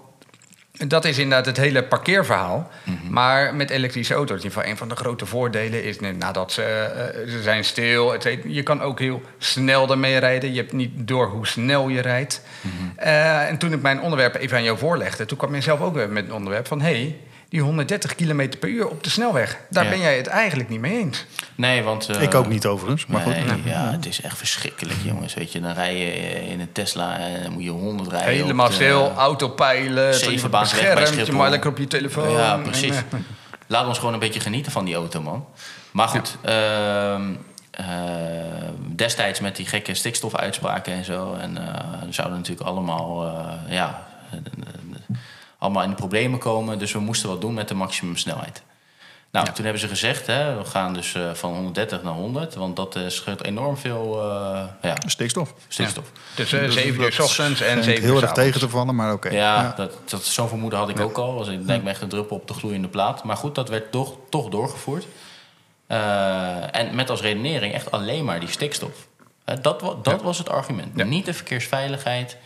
[0.87, 2.69] dat is inderdaad het hele parkeerverhaal.
[2.83, 3.13] Mhm.
[3.13, 6.61] Maar met elektrische auto's, in ieder geval een van de grote voordelen is nadat ze,
[6.61, 8.13] eh, ze zijn stil.
[8.13, 10.53] et cetera, je kan ook heel snel ermee rijden.
[10.53, 12.41] Je hebt niet door hoe snel je rijdt.
[12.61, 12.73] Mhm.
[12.95, 15.93] Eh, en toen ik mijn onderwerp even aan jou voorlegde, toen kwam ik zelf ook
[15.93, 17.15] weer met een onderwerp van hey,
[17.49, 19.89] die 130 km per uur op de snelweg, daar Ja.
[19.89, 21.25] ben jij het eigenlijk niet mee eens.
[21.55, 22.09] Nee, want...
[22.09, 23.59] eh, Ik ook niet overigens, maar nee, goed.
[23.65, 25.33] ja, het is echt verschrikkelijk, jongens.
[25.33, 26.11] Weet je, dan rij je
[26.49, 28.29] in een Tesla en dan moet je 100 rijden.
[28.33, 31.35] Helemaal autopeilen, weg bij beschermd, je Schiphol.
[31.35, 32.31] maar lekker op je telefoon.
[32.31, 32.95] Ja, En, precies.
[32.95, 33.19] eh,
[33.67, 35.45] Laat ons gewoon een beetje genieten van die auto, man.
[35.91, 37.21] Maar goed, ehm,
[37.71, 37.85] eh,
[38.95, 41.33] destijds met die gekke stikstofuitspraken en zo...
[41.41, 44.78] en eh, zouden natuurlijk allemaal, eh, ja, eh, eh,
[45.59, 46.79] allemaal in de problemen komen.
[46.79, 48.61] Dus we moesten wat doen met de maximumsnelheid.
[49.31, 52.55] Nou, toen hebben ze gezegd, hè, we gaan dus eh, van 130 naar 100...
[52.55, 55.53] want dat eh, scheelt enorm veel eh, ja, Stikstof.
[55.67, 56.11] stikstof.
[56.35, 58.95] Tussen Dus 7 uur s ochtends en schijnt 7 uur heel erg tegen te vallen,
[58.95, 59.29] maar oké.
[59.29, 61.37] Ja, Dat, dat, zo'n vermoeden had ik ook al.
[61.37, 63.23] Dus ik denk me echt een druppel op de gloeiende plaat.
[63.23, 65.05] Maar goed, dat werd toch, toch doorgevoerd.
[65.87, 69.07] Eh, en met als redenering echt alleen maar die stikstof.
[69.61, 70.91] Dat dat was het argument.
[70.95, 71.03] Ja.
[71.03, 72.37] Niet de verkeersveiligheid.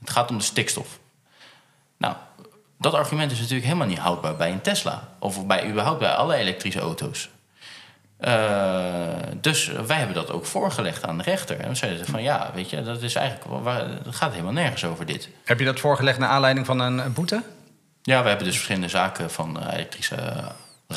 [0.00, 0.98] Het gaat om de stikstof.
[2.84, 5.08] Dat argument is natuurlijk helemaal niet houdbaar bij een Tesla.
[5.18, 7.28] Of bij, überhaupt bij alle elektrische auto's.
[8.18, 8.32] Eh,
[9.40, 11.60] dus wij hebben dat ook voorgelegd aan de rechter.
[11.60, 14.52] En we zeiden van ja, weet je, dat is eigenlijk wel waar- het gaat helemaal
[14.52, 15.28] nergens over dit.
[15.44, 17.42] Heb je dat voorgelegd naar aanleiding van een boete?
[18.02, 20.14] Ja, we hebben dus verschillende zaken van eh, elektrische.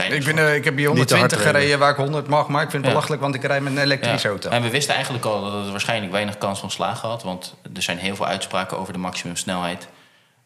[0.10, 1.52] Ik, ben, eh, ik heb hier Niet te hard 120 rijden.
[1.62, 2.90] gereden waar ik 100 mag, maar ik vind het Ja.
[2.92, 4.34] belachelijk, want ik rijd met een elektrische Ja.
[4.34, 4.50] auto.
[4.50, 7.24] En we wisten eigenlijk al dat het waarschijnlijk weinig kans van slagen had.
[7.24, 9.88] Want er zijn heel veel uitspraken over de maximumsnelheid.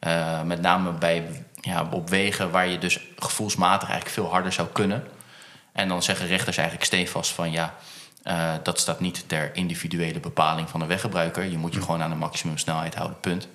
[0.01, 4.67] Eh met name bij, ja, op wegen waar je dus gevoelsmatig eigenlijk veel harder zou
[4.67, 5.03] kunnen.
[5.71, 7.75] En dan zeggen rechters eigenlijk stevast van ja,
[8.23, 11.43] eh, dat staat niet ter individuele bepaling van de weggebruiker.
[11.43, 13.47] Je moet je gewoon aan de maximumsnelheid houden, punt.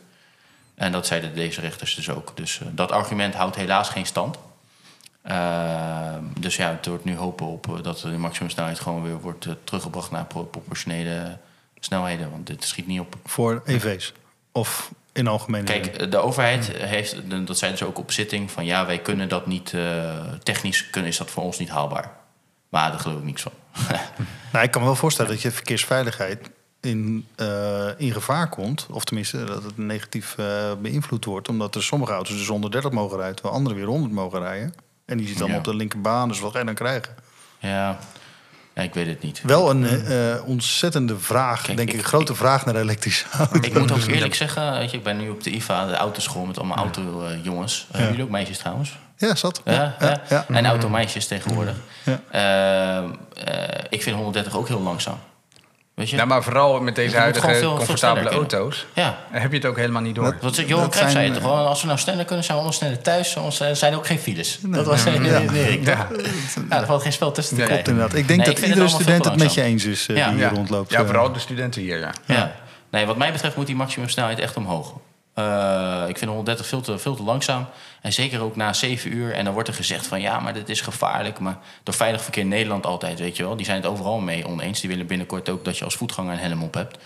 [0.74, 2.36] En dat zeiden deze rechters dus ook.
[2.36, 4.38] Dus eh, dat argument houdt helaas geen stand.
[5.30, 10.10] Uh, dus ja, het wordt nu hopen op dat de maximumsnelheid gewoon weer wordt teruggebracht
[10.10, 11.38] naar pro proportionele
[11.80, 12.30] snelheden.
[12.30, 13.16] Want dit schiet niet op.
[13.24, 14.12] Voor EV's.
[14.52, 18.86] Of in algemene Kijk, de overheid heeft, dat zeiden ze ook op zitting, van ja,
[18.86, 20.10] wij kunnen dat niet, uh,
[20.42, 22.10] technisch kunnen, is dat voor ons niet haalbaar.
[22.68, 23.52] Maar daar geloof ik niks van.
[24.52, 26.50] nou, ik kan me wel voorstellen dat je verkeersveiligheid
[26.80, 28.86] in, uh, in gevaar komt.
[28.90, 31.48] Of tenminste, dat het negatief uh, beïnvloed wordt.
[31.48, 34.74] Omdat er sommige auto's dus 130 mogen rijden, terwijl anderen weer 100 mogen rijden.
[35.04, 37.14] En die zitten allemaal op de linkerbaan, dus wat ga je dan krijgen?
[37.58, 37.98] Ja,
[38.76, 39.40] ja, ik weet het niet.
[39.42, 43.66] Wel een uh, ontzettende vraag, denk ik, een grote vraag naar elektrische auto's.
[43.66, 46.44] Ik moet ook eerlijk zeggen, weet je, ik ben nu op de IVA, de autoschool
[46.44, 47.86] met allemaal autojongens.
[47.94, 48.06] Uh, ja.
[48.06, 48.98] Jullie ook meisjes trouwens?
[49.16, 49.60] Ja, zat.
[49.64, 50.44] Ja, ja, ja.
[50.48, 51.74] En automeisjes tegenwoordig.
[52.34, 53.04] Uh,
[53.88, 55.18] ik vind 130 ook heel langzaam.
[55.96, 56.16] Weet je?
[56.16, 59.18] Nou, maar vooral met deze huidige comfortabele auto's ja.
[59.30, 60.24] heb je het ook helemaal niet door.
[60.24, 62.80] Dat, wat Johan Cruijff zei het toch als we nou sneller kunnen, zijn we allemaal
[62.80, 63.36] sneller thuis.
[63.36, 64.58] Anders zijn er ook geen files.
[64.62, 66.08] Dat was nee, nee, nee, ja.
[66.68, 66.80] ja.
[66.80, 67.92] er valt geen spel tussen te ja, krijgen.
[67.92, 68.18] inderdaad.
[68.18, 70.90] Ik denk dat iedere student het met je eens is uh, die hier rondloopt.
[70.90, 72.12] Ja, vooral de studenten hier, ja.
[72.24, 72.52] ja.
[72.90, 74.94] Nee, wat mij betreft moet die maximumsnelheid echt omhoog.
[75.38, 77.66] Uh, ik vind 130 veel te, veel te langzaam.
[78.00, 79.32] En zeker ook na 7 uur.
[79.32, 81.38] En dan wordt er gezegd van ja, maar dit is gevaarlijk.
[81.38, 83.56] Maar door Veilig Verkeer Nederland altijd, weet je wel.
[83.56, 84.80] Die zijn het overal mee oneens.
[84.80, 86.98] Die willen binnenkort ook dat je als voetganger een helm op hebt.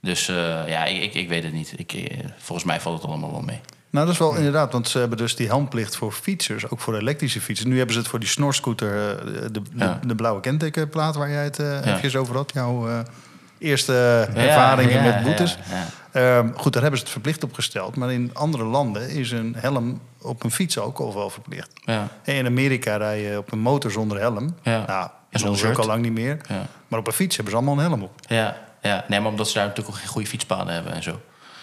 [0.00, 1.72] Dus uh, ja, ik, ik, weet het niet.
[1.76, 2.04] Ik, uh,
[2.38, 3.60] volgens mij valt het allemaal wel mee.
[3.90, 6.96] Nou, dat is wel inderdaad, want ze hebben dus die helmplicht voor fietsers, ook voor
[6.96, 7.68] elektrische fietsers.
[7.68, 8.90] Nu hebben ze het voor die snorscooter,
[9.24, 9.98] de, de, ja.
[10.00, 12.00] de, de blauwe kentekenplaat waar jij het uh, ja.
[12.02, 12.52] even over had.
[12.54, 13.04] Jouw
[13.58, 15.58] eerste ervaringen met boetes.
[16.12, 17.96] Uh, goed, daar hebben ze het verplicht op gesteld.
[17.96, 21.70] Maar in andere landen is een helm op een fiets ook al wel verplicht.
[21.84, 22.08] Ja.
[22.24, 24.56] In Amerika rij je op een motor zonder helm.
[24.62, 24.84] Ja.
[24.86, 26.40] Nou, dat is ook al lang niet meer.
[26.48, 26.66] Ja.
[26.88, 28.12] Maar op een fiets hebben ze allemaal een helm op.
[28.26, 29.04] Ja, ja.
[29.08, 31.20] Nee, maar omdat ze daar natuurlijk ook geen goede fietspaden hebben en zo.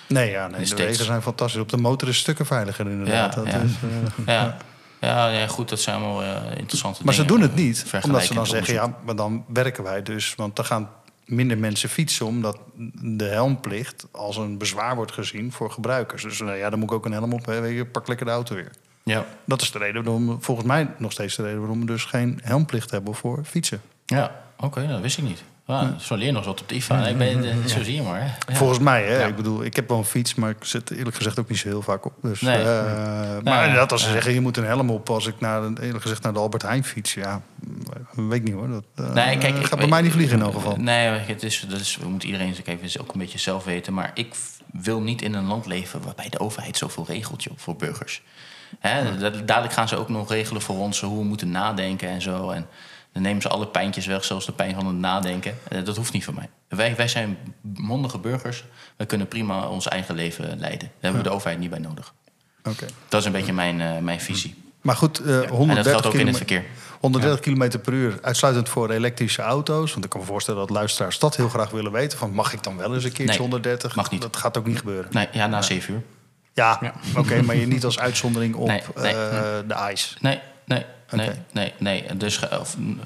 [0.07, 1.61] Nee, ja, nee de wegen zijn fantastisch.
[1.61, 3.35] Op de motor is stukken veiliger inderdaad.
[3.35, 3.59] Ja, dat ja.
[3.59, 4.57] Is, uh, ja.
[5.01, 7.29] Ja, ja, goed, dat zijn allemaal uh, interessante maar dingen.
[7.29, 8.73] ze doen het niet, omdat ze dan zeggen...
[8.73, 10.35] ja, maar dan werken wij dus.
[10.35, 10.89] Want dan gaan
[11.29, 12.59] minder mensen fietsen, omdat
[13.01, 16.23] de helmplicht als een bezwaar wordt gezien voor gebruikers.
[16.23, 18.55] Dus nou ja, dan moet ik ook een helm op, je, pak lekker de auto
[18.55, 18.71] weer.
[19.03, 19.25] Ja.
[19.45, 22.39] Dat is de reden waarom, volgens mij nog steeds de reden waarom we dus geen
[22.43, 23.81] helmplicht hebben voor fietsen.
[24.05, 25.43] Ja, oké, dat wist ik niet.
[25.69, 27.07] Ah, zo leer nog wat op de IFA.
[27.07, 28.37] Ik ben, eh, zo zie je maar.
[28.51, 29.27] Volgens mij, hè.
[29.27, 31.67] Ik bedoel, ik heb wel een fiets, maar ik zit eerlijk gezegd ook niet zo
[31.67, 32.13] heel vaak op.
[32.21, 33.41] Dus, nee, nee.
[33.43, 36.23] Maar inderdaad, als ze zeggen, je moet een helm op als ik naar, eerlijk gezegd
[36.23, 37.13] naar de Albert Heijn fiets.
[37.13, 37.41] Ja,
[38.15, 38.67] weet ik niet hoor.
[38.67, 40.75] Dat uh, nee, kijk, gaat ik, bij mij niet vliegen in elk geval.
[40.75, 43.93] Nee, het is, dat is, we moeten iedereen even ook een beetje zelf weten.
[43.93, 44.35] Maar ik
[44.71, 48.21] wil niet in een land leven waarbij de overheid zoveel regelt joh, voor burgers.
[48.79, 52.49] Hè, dadelijk gaan ze ook nog regelen voor ons hoe we moeten nadenken en zo.
[52.49, 52.67] En,
[53.19, 55.57] dan nemen ze alle pijntjes weg, zelfs de pijn van het nadenken.
[55.83, 56.49] Dat hoeft niet van mij.
[56.67, 58.63] Wij, wij zijn mondige burgers.
[58.97, 60.79] Wij kunnen prima ons eigen leven leiden.
[60.79, 62.13] Daar hebben we de overheid niet bij nodig.
[62.59, 62.89] Okay.
[63.07, 64.55] Dat is een beetje mijn, uh, mijn visie.
[64.81, 66.65] Maar goed, uh, 130 en dat geldt ook in het verkeer.
[66.99, 67.53] 130 ja.
[67.53, 69.91] km per uur, uitsluitend voor elektrische auto's.
[69.91, 72.17] Want ik kan me voorstellen dat luisteraars dat heel graag willen weten.
[72.17, 73.95] Van, mag ik dan wel eens een keertje nee, 130?
[73.95, 74.21] Mag niet.
[74.21, 75.11] Dat gaat ook niet gebeuren.
[75.11, 76.03] Nee, ja, na 7 uur.
[76.53, 76.93] Ja, ja.
[77.09, 79.19] oké, okay, maar je niet als uitzondering op nee, nee, uh,
[79.67, 80.15] de ICE.
[80.19, 82.17] Nee, nee, Nee, nee, nee.
[82.17, 82.39] Dus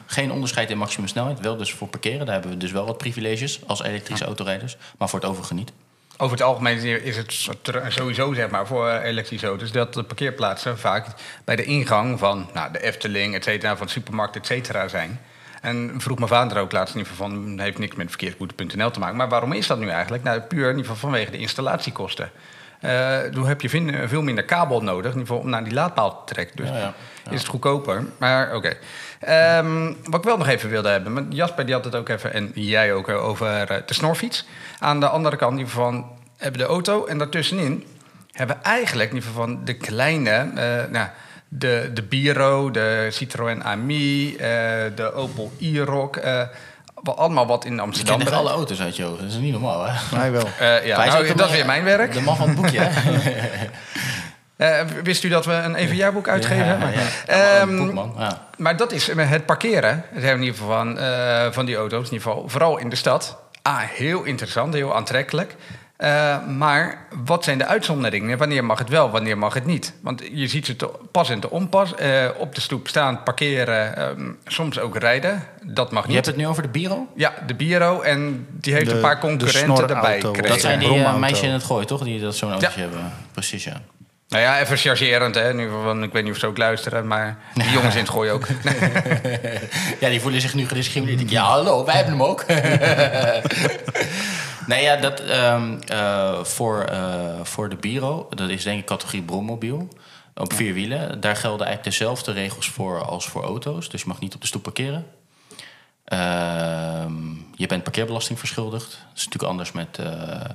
[0.05, 1.39] geen onderscheid in maximumsnelheid.
[1.39, 2.25] Wel dus voor parkeren.
[2.25, 4.77] Daar hebben we dus wel wat privileges als elektrische autorijders.
[4.97, 5.71] Maar voor het overige niet.
[6.17, 7.47] Over het algemeen is het
[7.87, 11.07] sowieso zeg maar, voor elektrische auto's dat de parkeerplaatsen vaak
[11.43, 15.19] bij de ingang van nou, de Efteling, et cetera, van de supermarkt, et cetera zijn.
[15.61, 18.99] En vroeg mijn vader ook laatst in ieder geval van, heeft niks met verkeersboete.nl te
[18.99, 19.17] maken.
[19.17, 20.23] Maar waarom is dat nu eigenlijk?
[20.23, 22.31] Nou, puur in ieder geval vanwege de installatiekosten.
[22.85, 23.69] Uh, toen heb je
[24.07, 26.55] veel minder kabel nodig, in ieder geval om naar die laadpaal te trekken.
[26.55, 26.69] Dus
[27.29, 28.05] is het goedkoper.
[28.17, 28.75] Maar oké.
[29.21, 29.57] Okay.
[29.57, 32.51] Um, wat ik wel nog even wilde hebben, Jasper die had het ook even, en
[32.53, 34.47] jij ook, over uh, de snorfiets.
[34.79, 37.87] Aan de andere kant die van, hebben de auto en daartussenin
[38.31, 40.45] hebben we eigenlijk in ieder geval van de kleine,
[40.89, 41.07] nou,
[41.47, 44.35] de, de Biro, de Citroën Ami,
[44.95, 46.19] de Opel e-rock
[47.03, 48.17] allemaal wat in Amsterdam.
[48.17, 49.21] Je kent alle auto's uit je ogen.
[49.21, 50.17] Dat is niet normaal, hè?
[50.17, 50.47] Mij wel.
[50.61, 52.13] Uh, ja, nou, dat is weer mijn werk.
[52.13, 52.89] De man van het boekje,
[54.57, 56.65] uh, wist u dat we een EVR-boek uitgeven?
[56.65, 56.89] Ja,
[57.27, 58.47] ja, um, boek, ja.
[58.57, 62.07] Maar dat is het parkeren het in ieder geval van, uh, van die auto's.
[62.07, 63.37] In ieder geval, vooral in de stad.
[63.61, 65.55] Ah, heel interessant, heel aantrekkelijk.
[66.03, 68.37] Uh, maar wat zijn de uitzonderingen?
[68.37, 69.93] Wanneer mag het wel, wanneer mag het niet?
[70.01, 71.93] Want je ziet ze te pas en te onpas.
[72.01, 75.43] Uh, op de stoep staan, parkeren, um, soms ook rijden.
[75.61, 76.09] Dat mag niet.
[76.09, 77.07] Je hebt het nu over de Biro?
[77.15, 78.01] Ja, de Biro.
[78.01, 80.49] En die heeft de, een paar concurrenten erbij gekregen.
[80.49, 82.03] Dat zijn die uh, meisjes in het gooi, toch?
[82.03, 82.87] Die dat zo'n autootje ja.
[82.87, 83.11] hebben.
[83.31, 83.81] Precies, ja.
[84.33, 85.53] Nou ja, even chargerend, hè.
[85.53, 88.31] Nu, van, ik weet niet of ze ook luisteren, maar die jongens in het gooi
[88.31, 88.47] ook.
[89.99, 91.29] ja, die voelen zich nu gediscrimineerd.
[91.29, 92.45] Ja, hallo, wij hebben hem ook.
[94.67, 99.21] Nee, ja, dat um, uh, voor, uh, voor de Biro, dat is denk ik categorie
[99.21, 99.87] brommobiel.
[100.35, 101.21] Op vier wielen.
[101.21, 103.89] Daar gelden eigenlijk dezelfde regels voor als voor auto's.
[103.89, 105.05] Dus je mag niet op de stoep parkeren.
[106.07, 107.05] Uh,
[107.55, 108.89] je bent parkeerbelasting verschuldigd.
[108.89, 110.49] Dat is natuurlijk anders met, eh,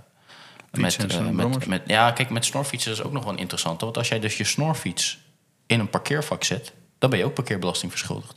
[0.73, 1.57] snorbrommers.
[1.57, 3.85] met, met, ja, kijk, met snorfietsen is ook nog wel een interessante.
[3.85, 5.19] Want als jij dus je snorfiets
[5.67, 8.37] in een parkeervak zet, dan ben je ook parkeerbelasting verschuldigd.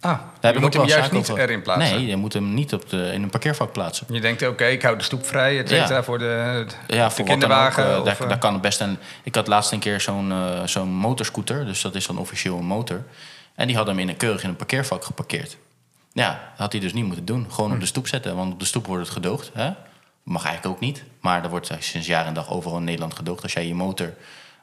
[0.00, 1.96] Ah, Daar je moet hem juist niet over- erin plaatsen.
[1.96, 4.06] Nee, je moet hem niet op de, in een parkeervak plaatsen.
[4.10, 6.02] Je denkt, oké, ik hou de stoep vrij, et cetera, Ja.
[6.02, 7.92] voor de, Ja, de voor ook, kinderwagen.
[7.92, 8.98] eh, of, daar, eh, daar kan het best een.
[9.22, 12.64] Ik had laatst een keer zo'n eh, zo'n motorscooter, dus dat is dan officieel een
[12.64, 13.02] motor.
[13.54, 15.56] En die hadden hem in een keurig in een parkeervak geparkeerd.
[16.12, 17.46] Ja, dat had hij dus niet moeten doen.
[17.50, 19.50] Gewoon op de stoep zetten, want op de stoep wordt het gedoogd.
[19.54, 19.70] Hè?
[20.22, 23.42] Mag eigenlijk ook niet, maar er wordt sinds jaar en dag overal in Nederland gedoogd
[23.42, 24.14] als jij je motor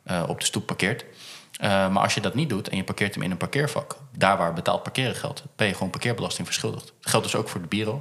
[0.03, 1.05] eh, op de stoep parkeert.
[1.59, 4.37] Eh, maar als je dat niet doet en je parkeert hem in een parkeervak, daar
[4.37, 6.85] waar betaald parkeren geldt, ben je gewoon parkeerbelasting verschuldigd.
[7.01, 7.99] Dat geldt dus ook voor de bureau.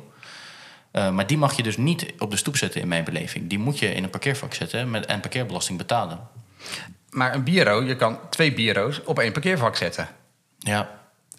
[0.90, 3.48] Eh, maar die mag je dus niet op de stoep zetten in mijn beleving.
[3.48, 6.18] Die moet je in een parkeervak zetten met, en parkeerbelasting betalen.
[7.10, 10.08] Maar een bureau, je kan twee bureaus op één parkeervak zetten.
[10.58, 10.90] Ja.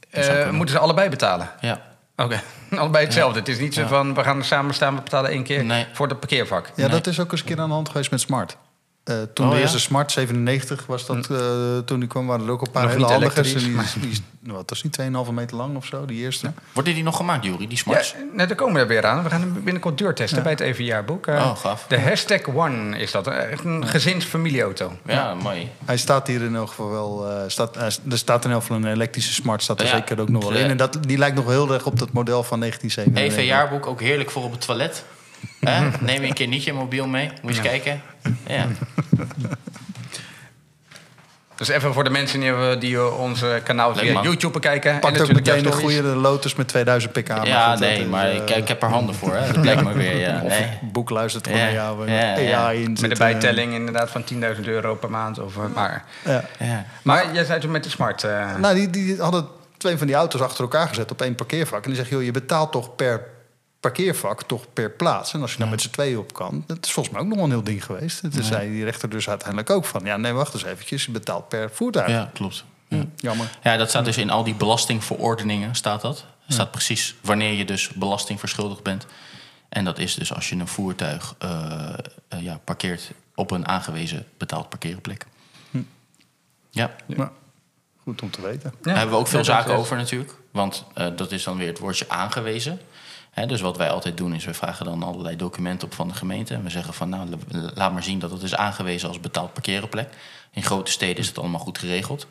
[0.09, 0.55] Eh, kunnen.
[0.55, 1.49] moeten ze allebei betalen?
[1.61, 1.82] Ja.
[2.16, 2.41] Oké,
[2.82, 3.39] allebei hetzelfde.
[3.39, 3.88] Het is niet zo Ja.
[3.88, 5.86] van, we gaan er samen staan, we betalen één keer Nee.
[5.93, 6.66] voor het parkeervak.
[6.68, 6.89] Ja, Nee.
[6.89, 8.57] dat is ook eens een keer aan de hand geweest met Smart.
[9.03, 9.63] Eh, toen Oh, de ja?
[9.63, 11.37] eerste Smart, 97 was dat, eh,
[11.85, 13.53] toen die kwam, waren er ook een paar Nog hele handigers.
[13.53, 16.51] Die, die, die- wat was die, 2,5 meter lang of zo, die eerste?
[16.73, 18.15] Worden die nog gemaakt, Jury, die Ja, smarts?
[18.33, 19.23] nee, daar komen we er weer aan.
[19.23, 21.27] We gaan hem binnenkort deurtesten bij het EV-jaarboek.
[21.27, 21.85] Eh, Oh, gaaf.
[21.87, 23.27] De hashtag One is dat.
[23.27, 24.91] Echt een gezinsfamilieauto.
[25.05, 25.69] Ja, mooi.
[25.85, 27.29] Hij staat hier in elk geval wel.
[27.29, 27.75] eh, staat,
[28.09, 29.91] er staat in elk geval een elektrische Smart, staat er Ja.
[29.95, 30.59] zeker ook nog wel Ja.
[30.63, 30.69] in.
[30.69, 33.43] En dat, die lijkt nog heel erg op dat model van 1997.
[33.43, 35.03] EV-jaarboek, ook heerlijk voor op het toilet.
[35.59, 35.89] Hè?
[35.99, 37.31] Neem je een keer niet je mobiel mee.
[37.41, 38.01] Moet je eens kijken.
[38.47, 38.65] Ja.
[41.55, 44.21] Dus even voor de mensen die, die onze kanaal via.
[44.21, 44.99] YouTube bekijken.
[44.99, 45.95] Pakt en ook natuurlijk meteen stories.
[45.97, 47.27] goede Lotus met 2000 pk.
[47.27, 49.35] maar Ja, nee, is, maar eh, ik, ik heb er handen voor.
[49.35, 49.51] Hè.
[49.51, 50.17] Dat blijkt maar weer.
[50.17, 50.41] Ja.
[50.43, 50.61] Of Nee.
[50.81, 52.11] een boek luistert gewoon Ja, naar jou.
[52.11, 52.71] ja, en ja.
[52.71, 54.23] In Met de bijtelling inderdaad van
[54.55, 55.39] 10.000 euro per maand.
[55.39, 56.43] Of, eh, maar, Ja.
[56.59, 56.85] Ja.
[57.03, 58.23] maar jij zei toen met de smart.
[58.23, 61.81] eh, Nou, die, die hadden twee van die auto's achter elkaar gezet op één parkeervak.
[61.83, 63.21] En die zeggen, joh, je betaalt toch per
[63.84, 65.34] parkeervak, toch per plaats.
[65.34, 67.38] En als je nou met z'n tweeën op kan, dat is volgens mij ook nog
[67.38, 68.21] wel een heel ding geweest.
[68.21, 71.47] Toen zei die rechter dus uiteindelijk ook van, ja, nee, wacht eens eventjes, je betaalt
[71.49, 72.09] per voertuig.
[72.09, 72.63] ja, klopt.
[72.88, 73.05] Ja.
[73.15, 73.49] Jammer.
[73.63, 76.25] Ja, dat staat dus in al die belastingverordeningen, staat dat.
[76.47, 79.05] Er staat precies wanneer je dus belasting verschuldigd bent.
[79.69, 81.93] En dat is dus als je een voertuig eh,
[82.27, 85.25] eh, ja, parkeert op een aangewezen betaald parkeerplek.
[86.69, 87.31] Ja, Maar
[88.03, 88.71] goed om te weten.
[88.73, 90.34] ja, daar hebben we ook veel ja, zaken is- over natuurlijk.
[90.51, 92.79] Want eh, dat is dan weer het woordje aangewezen.
[93.47, 96.53] Dus wat wij altijd doen is, we vragen dan allerlei documenten op van de gemeente.
[96.53, 99.53] En we zeggen van, nou, la- laat maar zien dat het is aangewezen als betaald
[99.53, 100.09] parkeerplek.
[100.51, 102.27] In grote steden is het allemaal goed geregeld.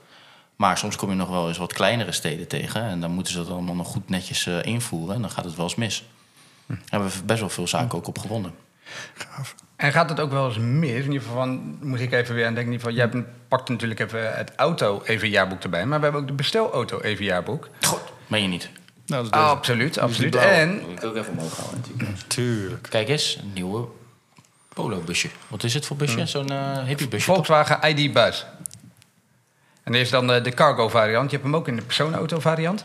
[0.57, 2.83] Maar soms kom je nog wel eens wat kleinere steden tegen.
[2.83, 5.15] En dan moeten ze dat allemaal nog goed netjes eh, invoeren.
[5.15, 6.05] En dan gaat het wel eens mis.
[6.67, 8.55] Daar hebben we best wel veel zaken ook op gewonnen.
[9.77, 10.91] En gaat het ook wel eens mis?
[10.91, 12.73] In ieder geval van, moet ik even weer aan denken.
[12.73, 15.87] In ieder geval, jij pakt natuurlijk even het auto even jaarboek erbij.
[15.87, 17.69] Maar we hebben ook de bestelauto even jaarboek.
[17.81, 18.71] Goed, meen je niet?
[19.07, 19.45] Nou, dat is deze.
[19.55, 20.31] absoluut, absoluut.
[20.31, 20.53] blauwe.
[20.53, 22.19] En wil ik ook even omhoog houden natuurlijk.
[22.27, 22.87] Tuurlijk.
[22.91, 23.87] Kijk eens, een nieuwe
[24.75, 25.29] Polo-busje.
[25.49, 26.27] Wat is het voor busje?
[26.27, 27.27] Zo'n eh hippie-busje?
[27.27, 27.35] toch?
[27.35, 28.45] Volkswagen ID Buzz.
[29.83, 31.31] En er is dan de, de cargo variant.
[31.31, 32.85] Je hebt hem ook in de personenauto variant.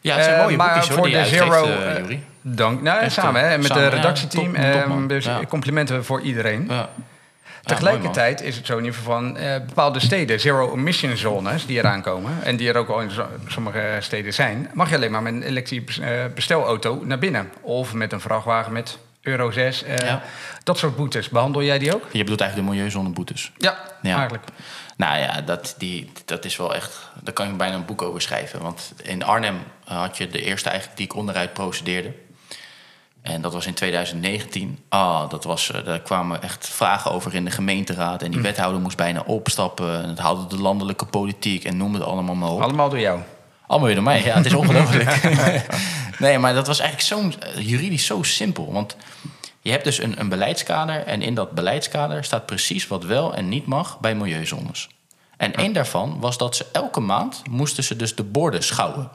[0.00, 2.12] Ja, het zijn Eh, mooie maar boekjes hoor, voor die je de uitgeeft, Zero, eh,
[2.12, 2.18] eh.
[2.42, 2.82] Dank.
[2.82, 3.96] Nou, Echt, samen eh, hè, met samen, de ja.
[3.96, 4.44] redactieteam.
[4.54, 5.40] Top- top, Ehm, dus Ja.
[5.48, 6.66] complimenten voor iedereen.
[6.68, 6.88] Ja.
[7.66, 12.02] Tegelijkertijd is het zo in ieder geval van eh, bepaalde steden, zero-emission zones die eraan
[12.02, 12.32] komen.
[12.42, 13.10] En die er ook al in
[13.46, 14.70] sommige steden zijn.
[14.74, 17.50] Mag je alleen maar met een elektrische eh, bestelauto naar binnen.
[17.60, 19.82] Of met een vrachtwagen met Euro 6.
[19.82, 20.22] eh, Ja.
[20.62, 21.28] Dat soort boetes.
[21.28, 22.02] Behandel jij die ook?
[22.12, 23.52] Je bedoelt eigenlijk de milieuzonneboetes.
[23.58, 24.16] Ja, Ja.
[24.16, 24.44] eigenlijk.
[24.96, 27.10] Nou ja, dat, die, dat is wel echt...
[27.22, 28.60] Daar kan ik bijna een boek over schrijven.
[28.62, 32.12] Want in Arnhem had je de eerste eigenlijk die ik onderuit procedeerde.
[33.26, 34.78] En dat was in 2019.
[34.88, 38.22] Ah, dat was, eh, daar kwamen echt vragen over in de gemeenteraad.
[38.22, 40.02] En die wethouder moest bijna opstappen.
[40.02, 42.62] En het haalde de landelijke politiek en noem het allemaal maar op.
[42.62, 43.20] Allemaal door jou.
[43.66, 44.22] Allemaal weer door mij.
[44.24, 45.20] Ja, het is ongelooflijk.
[46.18, 48.72] nee, maar dat was eigenlijk zo, eh, juridisch zo simpel.
[48.72, 48.96] Want
[49.60, 51.04] je hebt dus een, een beleidskader.
[51.04, 54.88] En in dat beleidskader staat precies wat wel en niet mag bij milieuzones.
[55.36, 59.10] En één daarvan was dat ze elke maand moesten ze dus de borden schouwen.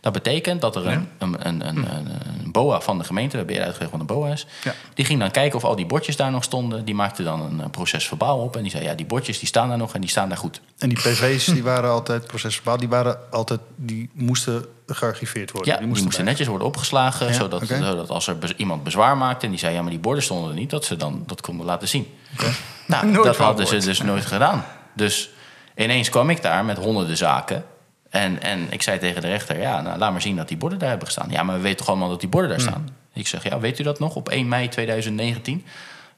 [0.00, 2.06] Dat betekent dat er een, een, een, een, een,
[2.44, 4.74] een BOA van de gemeente, we hebben eerder uitgelegd wat een BOA is, Ja.
[4.94, 6.84] die ging dan kijken of al die bordjes daar nog stonden.
[6.84, 9.48] Die maakte dan een eh, proces verbaal op en die zei: Ja, die bordjes die
[9.48, 10.60] staan daar nog en die staan daar goed.
[10.78, 15.72] En die PV's die waren altijd procesverbaal, die waren altijd, die moesten gearchiveerd worden.
[15.72, 17.26] Ja, die moesten, netjes worden opgeslagen.
[17.26, 19.98] Ja, zodat, zodat als er bez- iemand bezwaar maakte en die zei: Ja, maar die
[20.00, 22.06] borden stonden er niet, dat ze dan dat konden laten zien.
[22.86, 24.64] Nou, dat van hadden ze dus nooit gedaan.
[24.94, 25.30] Dus
[25.76, 27.64] ineens kwam ik daar met honderden zaken.
[28.10, 30.78] En, en ik zei tegen de rechter: Ja, nou, laat maar zien dat die borden
[30.78, 31.30] daar hebben gestaan.
[31.30, 32.88] Ja, maar we weten toch allemaal dat die borden daar staan.
[33.12, 35.64] Ik zeg: Ja, weet u dat nog op 1 mei 2019?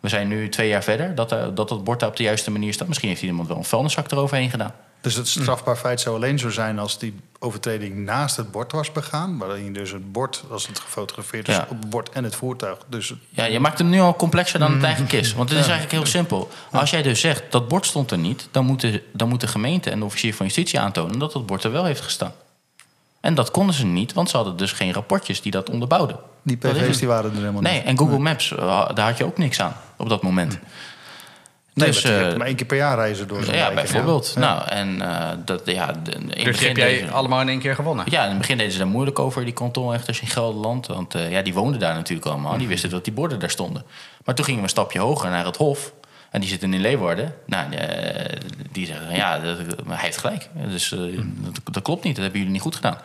[0.00, 2.50] We zijn nu twee jaar verder dat, eh, dat dat bord daar op de juiste
[2.50, 2.88] manier staat.
[2.88, 4.74] Misschien heeft iemand wel een vuilniszak eroverheen gedaan.
[5.00, 8.92] Dus het strafbaar feit zou alleen zo zijn als die overtreding naast het bord was
[8.92, 9.38] begaan.
[9.38, 11.66] Waarin je dus het bord, als het gefotografeerd is, Ja.
[11.70, 12.78] op het bord en het voertuig.
[12.88, 15.32] Dus Ja, je maakt hem nu al complexer dan het eigenlijk is.
[15.34, 16.50] Want het is eigenlijk heel simpel.
[16.70, 19.46] Als jij dus zegt dat bord stond er niet, dan moet, de, dan moet de
[19.46, 22.32] gemeente en de officier van justitie aantonen dat dat bord er wel heeft gestaan.
[23.20, 26.16] En dat konden ze niet, want ze hadden dus geen rapportjes die dat onderbouwden.
[26.42, 27.84] die PV's die waren er helemaal Nee, niet.
[27.84, 30.58] en Google Maps, eh, daar had je ook niks aan op dat moment.
[31.74, 33.74] Nee, dus, je eh, maar één keer per jaar reizen door zo'n ja, wijk.
[33.74, 34.34] bijvoorbeeld.
[34.38, 37.58] Nou, en eh, dat, ja, de- in het Dus begin heb jij allemaal in één
[37.58, 38.06] keer gewonnen.
[38.08, 40.86] Ja, in het begin deden ze daar moeilijk over, die kantonrechters in Gelderland.
[40.86, 42.58] Want eh, ja, die woonden daar natuurlijk allemaal.
[42.58, 43.84] Die wisten dat die borden daar stonden.
[44.24, 45.92] Maar toen gingen we een stapje hoger naar het Hof.
[46.30, 47.34] En die zitten in Leeuwarden.
[47.46, 47.66] Nou,
[48.72, 50.48] die zeggen, ja, dat, maar hij heeft gelijk.
[50.68, 50.98] Dus eh,
[51.36, 52.98] dat, dat klopt niet, dat hebben jullie niet goed gedaan.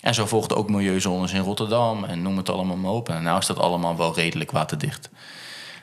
[0.00, 3.08] En zo volgden ook milieuzones in Rotterdam en noem het allemaal maar op.
[3.08, 5.08] En nou is dat allemaal wel redelijk waterdicht.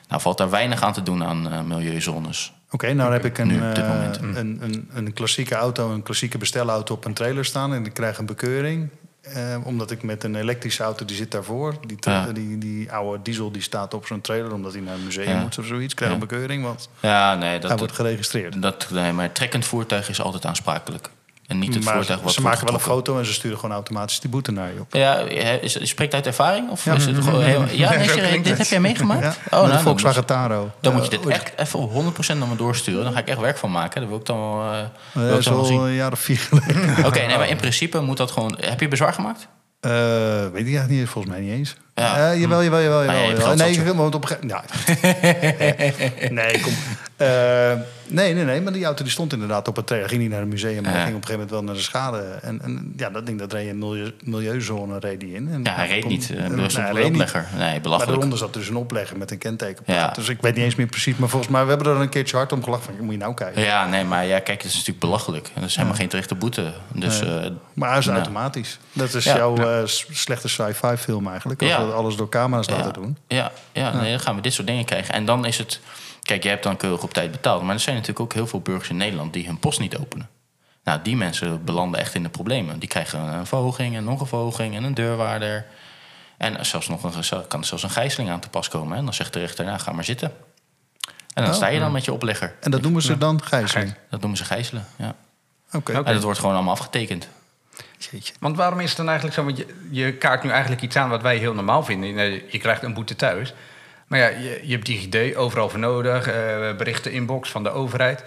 [0.08, 2.52] Nou valt daar weinig aan te doen aan eh, milieuzones.
[2.70, 4.18] Oké, nou heb ik een, Nu, eh, moment.
[4.22, 7.74] een, een, een klassieke auto, een klassieke bestelauto op een trailer staan.
[7.74, 8.88] En ik krijg een bekeuring.
[9.34, 11.74] eh, omdat ik met een elektrische auto, die zit daarvoor.
[11.86, 12.26] Die, Ja.
[12.32, 15.40] die, die oude diesel die staat op zo'n trailer, omdat hij naar een museum Ja.
[15.40, 15.94] moet of zoiets.
[15.94, 16.26] Krijg een Ja.
[16.26, 18.62] bekeuring, want Ja, nee, hij dat, wordt geregistreerd.
[18.62, 21.10] dat, nee, maar trekkend voertuig is altijd aansprakelijk.
[21.48, 23.74] En niet het maar voertuig wat ze maken wel een foto en ze sturen gewoon
[23.74, 24.94] automatisch die boete naar je op.
[24.94, 25.24] Ja,
[25.86, 26.70] spreekt uit ervaring?
[26.70, 28.06] Of is het gewoon heel, ja, nee,
[28.42, 28.58] dit het.
[28.58, 29.22] heb jij meegemaakt?
[29.22, 30.70] Ja, oh, nou, de Volkswagen Taro.
[30.80, 33.04] dan moet je dit echt even op 100% naar me doorsturen.
[33.04, 34.00] Dan ga ik echt werk van maken.
[34.00, 34.80] Dat wil ik dan eh,
[35.12, 37.06] wil ik Dat is al een jaar of vier geleden.
[37.06, 38.58] Oké, nee, maar in principe moet dat gewoon...
[38.60, 39.48] Heb je bezwaar gemaakt?
[39.80, 41.76] Eh, weet ik eigenlijk niet, volgens mij niet eens.
[41.94, 42.30] Ja.
[42.30, 42.98] Eh, jawel, jawel, jawel.
[42.98, 43.54] Ah, ja, jawel, jawel.
[43.54, 44.64] nee, zat, je moet op een gegeven ja.
[46.42, 46.72] Nee, kom.
[47.18, 47.72] Eh,
[48.06, 50.08] nee, nee, nee, maar die auto die stond inderdaad op het trailer.
[50.08, 51.02] Ging niet naar het museum, maar Ja.
[51.04, 52.38] ging op een gegeven moment wel naar de schade.
[52.42, 55.48] En, en ja, dat ding, dat reed milieu, milieuzone reed die in.
[55.52, 56.30] En, Ja, hij reed niet.
[56.30, 57.04] eh, Er was nee, een niet.
[57.04, 57.46] oplegger.
[57.56, 58.10] Nee, Maar belachelijk.
[58.10, 59.82] daaronder zat dus een oplegger met een kenteken.
[59.86, 60.08] Ja.
[60.10, 61.16] Dus ik weet niet eens meer precies.
[61.16, 62.84] Maar volgens mij, we hebben er een keertje hard om gelachen.
[62.96, 63.62] Van, moet je nou kijken.
[63.62, 65.46] Ja, nee, maar ja, kijk, het is natuurlijk belachelijk.
[65.54, 66.72] En dat is helemaal geen terechte boete.
[66.94, 67.28] Dus eh,
[67.74, 68.16] Maar hij is Nou.
[68.18, 68.78] automatisch.
[68.92, 69.78] Dat is jouw eh,
[70.10, 71.60] slechte sci-fi film eigenlijk.
[71.62, 71.86] Als Ja.
[71.86, 73.16] we alles door camera's laten doen.
[73.28, 75.14] Ja, ja, nee, dan gaan we dit soort dingen krijgen.
[75.14, 75.80] En dan is het...
[76.28, 77.62] Kijk, je hebt dan keurig op tijd betaald.
[77.62, 80.28] Maar er zijn natuurlijk ook heel veel burgers in Nederland die hun post niet openen.
[80.84, 82.78] Nou, die mensen belanden echt in de problemen.
[82.78, 85.66] Die krijgen een verhoging en nog een verhoging en een deurwaarder.
[86.36, 88.96] En zelfs nog een, kan er zelfs een gijzeling aan te pas komen.
[88.96, 90.32] En dan zegt de rechter, nou, ga maar zitten.
[91.34, 91.54] En dan Oh.
[91.54, 92.54] sta je dan met je oplegger.
[92.60, 93.94] En dat noemen ze dan gijzeling.
[94.10, 95.14] Dat noemen ze gijzelen, ja.
[95.72, 95.92] Oké.
[95.92, 97.28] En dat wordt gewoon allemaal afgetekend.
[97.98, 98.34] Jeetje.
[98.40, 99.44] Want waarom is het dan eigenlijk zo?
[99.44, 102.32] Want je, je kaart nu eigenlijk iets aan wat wij heel normaal vinden.
[102.50, 103.54] Je krijgt een boete thuis.
[104.08, 106.26] Maar ja, je, je hebt DigiD overal voor nodig.
[106.26, 106.34] eh,
[106.76, 108.24] berichten inbox van de overheid.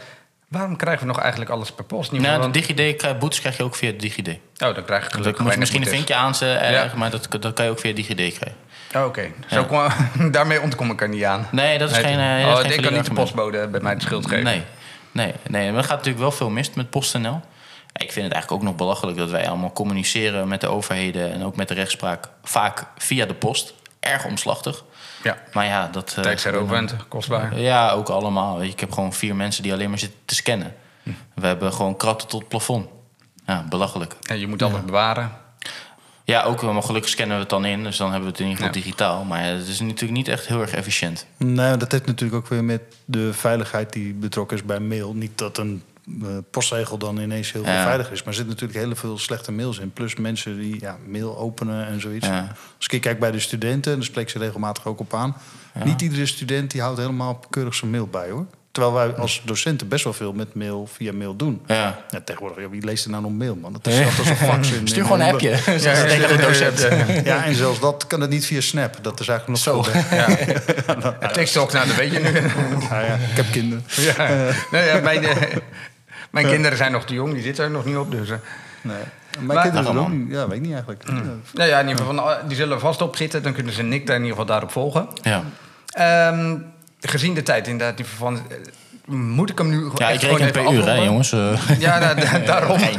[0.48, 2.12] Waarom krijgen we nog eigenlijk alles per post?
[2.12, 4.28] Niet Nou, meer de DigiD, boetes krijg je ook via DigiD.
[4.28, 6.92] Oh, dan krijg ik Dan gelukkig moet je misschien een vinkje aanzetten, Ja.
[6.96, 8.56] maar dat, dat kan je ook via DigiD krijgen.
[8.96, 9.92] Oh, Oké, Zo kwam-
[10.32, 11.48] daarmee ontkom ik er niet aan.
[11.52, 12.20] Nee, dat is geen...
[12.20, 14.44] eh, oh, ik kan niet de postbode bij mij de schuld geven.
[14.44, 14.64] Nee,
[15.12, 15.68] nee, nee.
[15.70, 17.42] Maar er gaat natuurlijk wel veel mis met PostNL.
[17.94, 21.44] Ik vind het eigenlijk ook nog belachelijk dat wij allemaal communiceren met de overheden en
[21.44, 22.28] ook met de rechtspraak.
[22.44, 23.74] Vaak via de post.
[24.00, 24.84] Erg omslachtig.
[25.24, 26.14] Ja, Maar ja, dat.
[26.18, 27.60] eh, tijdsherovend, kostbaar.
[27.60, 28.64] Ja, ook allemaal.
[28.64, 30.74] Ik heb gewoon vier mensen die alleen maar zitten te scannen.
[31.36, 32.88] We hebben gewoon kratten tot het plafond.
[33.46, 34.16] Ja, belachelijk.
[34.28, 35.32] En je moet alles bewaren.
[36.24, 37.84] Ja, ook, maar gelukkig scannen we het dan in.
[37.84, 38.84] Dus dan hebben we het in ieder geval Ja.
[38.84, 39.24] digitaal.
[39.24, 41.26] Maar ja, het is natuurlijk niet echt heel erg efficiënt.
[41.38, 45.14] Nee, dat heeft natuurlijk ook weer met de veiligheid die betrokken is bij mail.
[45.14, 45.84] Niet dat een
[46.22, 47.84] eh, postregel dan ineens heel Ja.
[47.84, 48.20] veiliger is.
[48.20, 49.92] Maar er zitten natuurlijk heel veel slechte mails in.
[49.94, 52.28] Plus mensen die ja, mail openen en zoiets.
[52.28, 52.52] Ja.
[52.78, 55.36] Als ik kijk bij de studenten, en daar spreek ze regelmatig ook op aan.
[55.84, 58.46] Niet iedere student die houdt helemaal keurig zijn mail bij hoor.
[58.72, 61.62] Terwijl wij als docenten best wel veel met mail via mail doen.
[61.68, 62.00] Ja.
[62.10, 63.74] Ja, tegenwoordig, ja, wie leest er nou nog mail, man?
[63.74, 64.72] Dat is zelfs als een fax.
[64.72, 65.50] In, Stuur gewoon een appje.
[65.50, 65.58] Ja,
[66.28, 66.88] de docent.
[67.26, 68.98] Ja, en zelfs dat kan het niet via Snap.
[69.02, 69.92] Dat is eigenlijk nog Zo.
[69.92, 70.06] beter.
[71.22, 71.28] Ja.
[71.28, 72.30] TikTok, nou, dat weet je nu.
[72.90, 73.84] Ja, ja, ik heb kinderen.
[73.96, 74.28] ja.
[74.72, 75.22] Nee, ja, mijn
[76.32, 78.12] eh, mijn kinderen zijn nog te jong, die zitten er nog niet op.
[78.12, 78.36] Dus, eh.
[78.82, 78.96] Nee.
[79.40, 80.28] Mijn Maar- kinderen doen.
[80.30, 81.04] Ja, weet ik niet eigenlijk.
[81.08, 81.14] Ja.
[81.54, 83.44] nou ja, in ieder geval, van, die zullen vast op zitten.
[83.44, 85.08] Dan kunnen ze Nick daar in ieder geval daarop volgen.
[85.22, 85.44] Ja.
[85.88, 86.56] Ehm,
[87.00, 90.38] gezien de tijd inderdaad, die van, eh, moet ik hem nu Ja, echt ik gewoon
[90.38, 91.32] reken per even uur, hè, jongens.
[91.32, 92.80] Eh, Ja, da- da- daarom.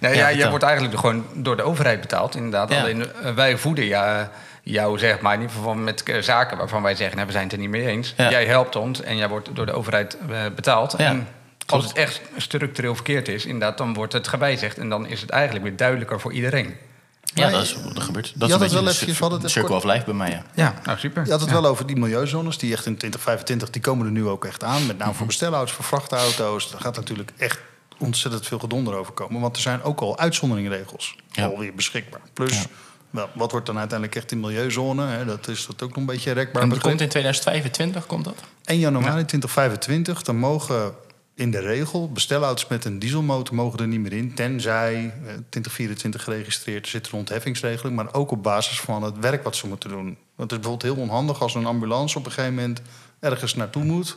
[0.00, 2.72] Nee, ja, Ja, je wordt eigenlijk gewoon door de overheid betaald, inderdaad.
[2.72, 2.80] Ja.
[2.80, 4.30] Alleen eh, wij voeden ja,
[4.62, 7.44] jou, zeg maar, in ieder geval met eh, zaken waarvan wij zeggen, nou, we zijn
[7.44, 8.14] het er niet mee eens.
[8.16, 8.30] Ja.
[8.30, 10.94] Jij helpt ons en jij wordt door de overheid eh, betaald.
[10.98, 11.28] Ja, En
[11.70, 14.78] als het echt structureel verkeerd is, inderdaad, dan wordt het gewijzigd.
[14.78, 16.74] En dan is het eigenlijk weer duidelijker voor iedereen.
[17.22, 18.32] ja, dat, is, dat gebeurt.
[18.36, 20.30] Dat had is het een beetje wel hadden het circle even of life bij mij,
[20.30, 20.42] ja.
[20.54, 21.24] Ja, nou super.
[21.24, 24.26] Je had het wel over die milieuzones, die echt in 2025, die komen er nu
[24.26, 24.86] ook echt aan.
[24.86, 26.70] Met name voor bestelauto's, voor vrachtauto's.
[26.70, 27.58] Daar gaat natuurlijk echt
[27.98, 29.40] ontzettend veel gedonder over komen.
[29.40, 31.46] Want er zijn ook al uitzonderingsregels Ja.
[31.46, 32.20] alweer beschikbaar.
[32.32, 32.66] Plus,
[33.10, 35.06] wel, wat wordt dan uiteindelijk echt die milieuzone?
[35.06, 35.24] Hè?
[35.24, 36.62] Dat is dat ook nog een beetje rekbaar.
[36.62, 38.34] En dat komt in 2025, komt dat?
[38.64, 40.94] 1 januari 2025, dan mogen
[41.38, 44.34] in de regel, bestelauto's met een dieselmotor mogen er niet meer in.
[44.34, 47.96] Tenzij eh, 2024 geregistreerd er zit een ontheffingsregeling.
[47.96, 50.04] Maar ook op basis van het werk wat ze moeten doen.
[50.34, 52.80] Want het is bijvoorbeeld heel onhandig als een ambulance op een gegeven moment
[53.20, 54.16] ergens naartoe moet.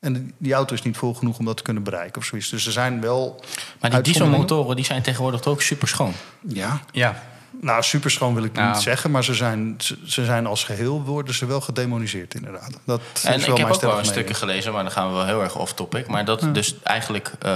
[0.00, 2.48] En die auto is niet vol genoeg om dat te kunnen bereiken of zoiets.
[2.48, 3.44] Dus er zijn wel.
[3.80, 6.12] Maar die dieselmotoren die zijn tegenwoordig toch ook super schoon.
[6.40, 6.80] Ja.
[6.92, 7.22] Ja,
[7.60, 8.72] Nou, super schoon wil ik Nou.
[8.72, 9.10] niet zeggen.
[9.10, 12.70] Maar ze zijn, ze, ze zijn als geheel worden ze wel gedemoniseerd, inderdaad.
[12.84, 15.14] Dat is En wel ik heb ook wel een stukje gelezen, maar dan gaan we
[15.14, 16.06] wel heel erg off-topic.
[16.06, 17.52] Maar dat dus eigenlijk, eh,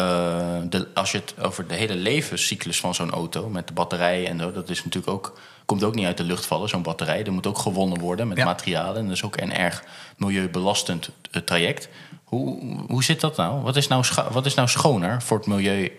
[0.69, 3.49] de, als je het over de hele levenscyclus van zo'n auto...
[3.49, 6.47] met de batterijen en zo, dat is natuurlijk ook, komt ook niet uit de lucht
[6.47, 7.25] vallen, zo'n batterij.
[7.25, 8.45] Er moet ook gewonnen worden met Ja.
[8.45, 8.97] materialen.
[8.97, 9.83] En dat is ook een erg
[10.17, 11.89] milieubelastend eh, traject.
[12.25, 13.63] Hoe, hoe zit dat nou?
[13.63, 15.93] Wat is nou, wat is nou schoner voor het milieu?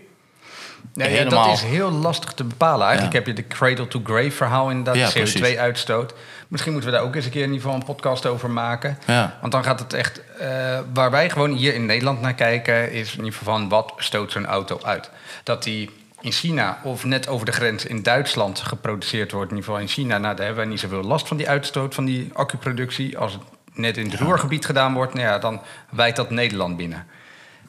[0.93, 1.45] Nee, ja, Helemaal.
[1.47, 2.85] dat is heel lastig te bepalen.
[2.87, 3.19] Eigenlijk Ja.
[3.23, 5.41] heb je de cradle-to-grave verhaal inderdaad, Ja, de precies.
[5.41, 6.13] CO2-uitstoot.
[6.47, 8.97] Misschien moeten we daar ook eens een keer in ieder geval een podcast over maken.
[9.05, 9.37] Ja.
[9.41, 10.21] Want dan gaat het echt...
[10.39, 10.47] eh,
[10.93, 12.91] waar wij gewoon hier in Nederland naar kijken...
[12.91, 15.09] is in ieder geval van wat stoot zo'n auto uit.
[15.43, 15.89] Dat die
[16.21, 19.51] in China of net over de grens in Duitsland geproduceerd wordt...
[19.51, 21.95] in ieder geval in China, nou, daar hebben wij niet zoveel last van die uitstoot...
[21.95, 23.17] van die accuproductie.
[23.17, 23.41] Als het
[23.73, 25.13] net in het Roergebied gedaan wordt...
[25.13, 27.05] Nou ja, dan wijt dat Nederland binnen.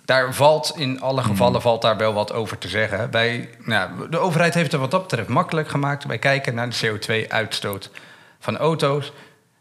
[0.07, 3.11] Daar valt in alle gevallen valt daar wel wat over te zeggen.
[3.11, 6.05] Wij, nou, de overheid heeft het wat dat betreft makkelijk gemaakt.
[6.05, 7.91] Wij kijken naar de CO2-uitstoot
[8.39, 9.13] van auto's.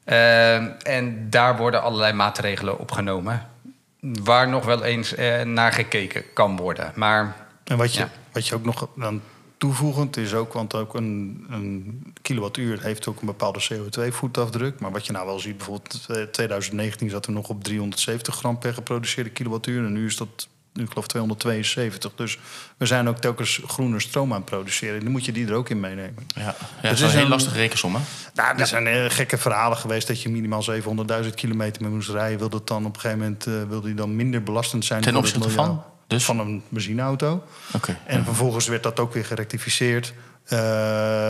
[0.04, 3.48] Eh, en daar worden allerlei maatregelen opgenomen.
[4.00, 6.92] Waar nog wel eens eh, naar gekeken kan worden.
[6.96, 8.10] Maar En wat je, Ja.
[8.32, 9.22] wat je ook nog dan
[9.66, 14.80] toevoegend is ook, want ook een, een kilowattuur heeft ook een bepaalde CO2-voetafdruk.
[14.80, 18.60] Maar wat je nou wel ziet, bijvoorbeeld eh, 2019 zat er nog op 370 gram
[18.60, 19.86] per geproduceerde kilowattuur.
[19.86, 22.12] En nu is dat, nu ik geloof 272.
[22.16, 22.40] Dus
[22.78, 25.04] we zijn ook telkens groene stroom aan het produceren.
[25.04, 26.28] Dan moet je die er ook in meenemen.
[26.36, 28.02] Ja, dat is is een heel lastige rekensom, hè?
[28.34, 30.64] Nou, er zijn eh, gekke verhalen geweest dat je minimaal
[31.24, 32.40] 700.000 kilometer mee moest rijden.
[32.40, 35.16] Wil dat dan op een gegeven moment eh, wil die dan minder belastend zijn Ten
[35.16, 35.84] opzichte van?
[36.08, 36.26] Dus?
[36.26, 37.44] Van een benzineauto.
[37.74, 37.98] Oké.
[38.06, 40.14] En vervolgens werd dat ook weer gerectificeerd.
[40.46, 40.60] Eh,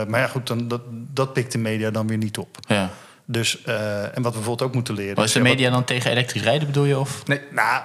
[0.08, 2.58] maar ja, goed, dan, dat, dat pikt de media dan weer niet op.
[2.68, 2.90] Ja.
[3.28, 5.24] Dus, eh, en wat we bijvoorbeeld ook moeten leren...
[5.24, 6.98] Is de media dan tegen elektrisch rijden, bedoel je?
[6.98, 7.26] Of?
[7.26, 7.82] nee, nou,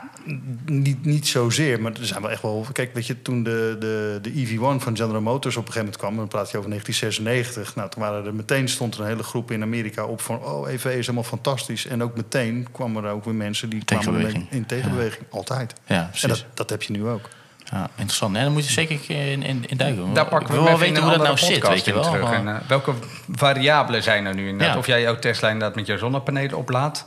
[0.66, 2.66] niet, niet zozeer, maar er zijn wel echt wel...
[2.72, 5.98] Kijk, weet je, toen de, de, de EV1 van General Motors op een gegeven moment
[5.98, 6.16] kwam...
[6.16, 7.76] dan praat je over 1996.
[7.76, 10.44] Nou, toen waren er meteen stond er een hele groep in Amerika op van...
[10.44, 11.86] oh, EV is helemaal fantastisch.
[11.86, 15.26] En ook meteen kwamen er ook weer mensen die kwamen in tegenbeweging.
[15.30, 15.74] Altijd.
[15.86, 16.24] Ja, precies.
[16.24, 17.30] En dat, dat heb je nu ook.
[17.72, 18.34] Ja, interessant.
[18.34, 19.00] Nee, dan moet je zeker
[19.32, 20.14] in, in, in duiken.
[20.14, 21.86] daar pakken we wil hem wel weten in hoe een dat nou zit, podcast weet
[21.86, 22.10] je in wel.
[22.12, 22.32] terug.
[22.32, 22.94] En, eh, welke
[23.32, 24.74] variabelen zijn er nu inderdaad?
[24.74, 24.80] Ja.
[24.80, 27.04] Of jij jouw Tesla inderdaad met je zonnepanelen oplaadt...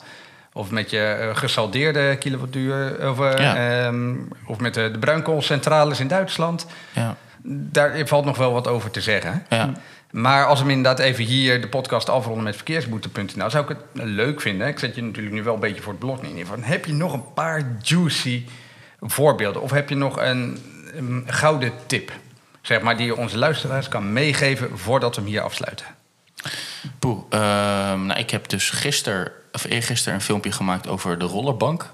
[0.56, 3.08] Of met je eh, gesaldeerde kilowattuur.
[3.10, 3.84] Of, eh, Ja.
[3.86, 4.14] ehm,
[4.46, 6.66] of met de, de bruinkoolcentrales in Duitsland.
[6.92, 7.16] ja.
[7.46, 9.46] Daar valt nog wel wat over te zeggen.
[9.48, 9.72] Ja.
[10.10, 13.50] Maar als we inderdaad even hier de podcast afronden met verkeersboete.nl...
[13.50, 14.66] zou ik het leuk vinden.
[14.66, 16.46] Ik zet je natuurlijk nu wel een beetje voor het blok neer.
[16.46, 18.44] Van, heb je nog een paar juicy
[19.04, 19.62] voorbeelden?
[19.62, 20.58] Of heb je nog een,
[20.94, 22.12] een gouden tip?
[22.62, 25.86] Zeg maar, die je onze luisteraars kan meegeven voordat we hem hier afsluiten.
[26.98, 31.90] Poeh, ehm, nou, ik heb dus gisteren, of eergisteren, een filmpje gemaakt over de rollerbank.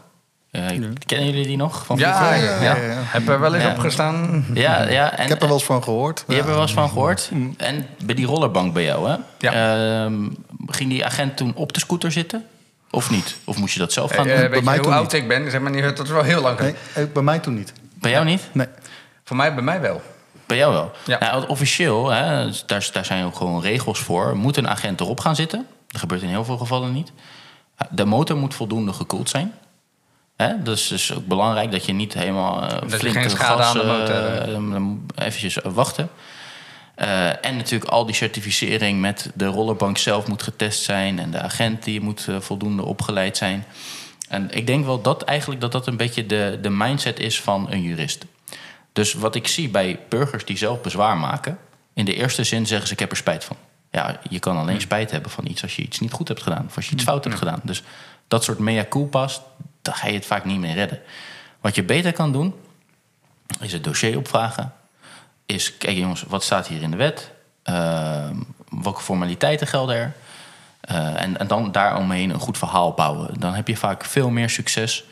[0.51, 0.67] Eh,
[1.07, 1.87] Kennen jullie die nog?
[1.87, 2.45] Van Ja, vroeger?
[2.63, 2.97] ja, ja, ja.
[3.05, 3.71] heb er wel eens Ja.
[3.71, 4.45] op gestaan.
[4.55, 5.17] Ja, ja.
[5.17, 6.25] En, Ik heb er wel eens van gehoord.
[6.29, 7.31] Je hebt er wel eens van gehoord.
[7.57, 9.17] En bij die rollerbank bij jou, hè?
[9.39, 9.53] Ja.
[10.05, 10.29] Ehm,
[10.67, 12.45] ging die agent toen op de scooter zitten?
[12.91, 13.36] Of niet?
[13.45, 14.49] Of moest je dat zelf gaan Eh, doen?
[14.51, 15.51] weet je mij hoe toen oud ik ben?
[15.51, 17.09] Zeg maar, niet, dat is wel heel lang Nee, geleden.
[17.09, 17.72] eh, bij mij toen niet.
[17.95, 18.49] bij jou niet?
[18.53, 18.66] Nee.
[19.24, 20.03] Voor mij, bij mij wel.
[20.47, 20.93] Bij jou wel.
[21.07, 21.18] Ja.
[21.20, 24.36] Nou, officieel, hè, daar, daar zijn ook gewoon regels voor.
[24.36, 25.66] Moet een agent erop gaan zitten?
[25.88, 27.12] Dat gebeurt in heel veel gevallen niet.
[27.91, 29.53] De motor moet voldoende gekoeld zijn.
[30.36, 30.62] Hè?
[30.62, 33.76] Dat is dus ook belangrijk dat je niet helemaal uh, je flink geen schade gas...
[33.76, 36.09] aan de motor eventjes wachten.
[37.01, 41.18] Eh, en natuurlijk al die certificering met de rollerbank zelf moet getest zijn...
[41.18, 43.64] en de agent die moet eh, voldoende opgeleid zijn.
[44.28, 47.66] En ik denk wel dat eigenlijk dat dat een beetje de, de mindset is van
[47.70, 48.24] een jurist.
[48.92, 51.59] Dus wat ik zie bij burgers die zelf bezwaar maken...
[51.94, 53.57] in de eerste zin zeggen ze ik heb er spijt van.
[53.90, 56.64] Ja, je kan alleen spijt hebben van iets als je iets niet goed hebt gedaan...
[56.66, 57.61] of als je iets fout hebt gedaan.
[57.62, 57.82] Dus
[58.28, 59.40] dat soort mea culpa's,
[59.82, 61.01] daar ga je het vaak niet mee redden.
[61.61, 62.55] Wat je beter kan doen,
[63.61, 64.72] is het dossier opvragen.
[65.51, 67.30] Is, kijk jongens, wat staat hier in de wet?
[67.62, 68.36] Ehm,
[68.82, 70.12] welke formaliteiten gelden er?
[70.80, 73.40] Eh, en, en dan daaromheen een goed verhaal bouwen.
[73.40, 75.05] Dan heb je vaak veel meer succes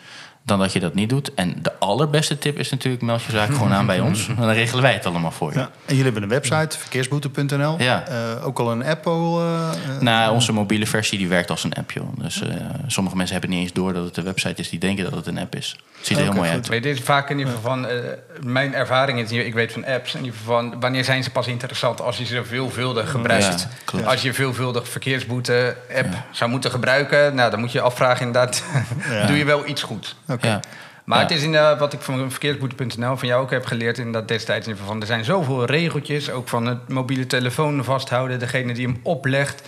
[0.48, 1.34] dan dat je dat niet doet.
[1.34, 3.02] En de allerbeste tip is natuurlijk...
[3.02, 4.28] meld je zaak gewoon aan bij ons.
[4.28, 5.58] En dan regelen wij het allemaal voor je.
[5.58, 5.64] Ja.
[5.64, 7.74] En jullie hebben een website, verkeersboete.nl.
[7.78, 8.04] Ja.
[8.06, 9.40] Eh, ook al een app al.
[9.40, 12.08] eh, eh, Nou, onze mobiele versie die werkt als een app, joh.
[12.18, 12.54] Dus eh,
[12.86, 14.68] sommige mensen hebben niet eens door dat het een website is.
[14.68, 15.76] Die denken dat het een app is.
[15.98, 16.56] Het ziet er heel mooi goed.
[16.56, 16.68] uit.
[16.68, 17.86] Weet je, dit is vaak in ieder geval van...
[18.40, 20.14] mijn ervaring is, ik weet van apps...
[20.14, 22.00] in ieder geval van wanneer zijn ze pas interessant...
[22.00, 23.66] als je ze veelvuldig gebruikt.
[23.92, 27.34] Ja, als je veelvuldig verkeersboete-app zou moeten gebruiken...
[27.34, 28.62] nou, dan moet je je afvragen inderdaad...
[29.10, 29.26] Ja.
[29.26, 30.14] doe je wel iets goed?
[30.40, 30.60] Ja.
[31.04, 34.28] Maar het is inderdaad wat ik van verkeersboete.nl van jou ook heb geleerd in dat
[34.28, 34.68] destijds.
[34.84, 39.62] Van, er zijn zoveel regeltjes, ook van het mobiele telefoon vasthouden, degene die hem oplegt.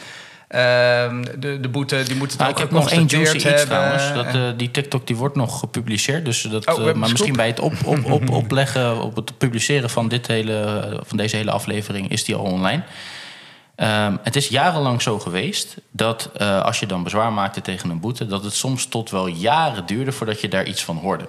[0.49, 3.65] Ehm, de, de boete die moet het nou, ook ik heb nog één juicy iets
[3.65, 4.13] trouwens.
[4.13, 6.25] Dat, eh, die TikTok die wordt nog gepubliceerd.
[6.25, 7.37] Dus dat, Oh, eh, maar misschien scoop.
[7.37, 11.51] bij het op, op, op, opleggen, op het publiceren van, dit hele, van deze hele
[11.51, 12.83] aflevering is die al online.
[13.81, 18.01] Ehm, het is jarenlang zo geweest dat eh, als je dan bezwaar maakte tegen een
[18.01, 21.29] boete, dat het soms tot wel jaren duurde voordat je daar iets van hoorde.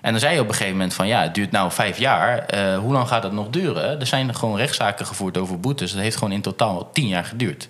[0.00, 2.38] En dan zei je op een gegeven moment van ja, het duurt nou vijf jaar.
[2.38, 4.00] eh, hoe lang gaat het nog duren?
[4.00, 5.92] Er zijn gewoon rechtszaken gevoerd over boetes.
[5.92, 7.68] Dat heeft gewoon in totaal tien jaar geduurd.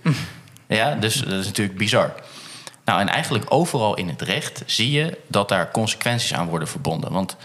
[0.67, 2.15] ja, dus dat is natuurlijk bizar.
[2.85, 7.13] Nou, en eigenlijk overal in het recht zie je dat daar consequenties aan worden verbonden.
[7.13, 7.37] Want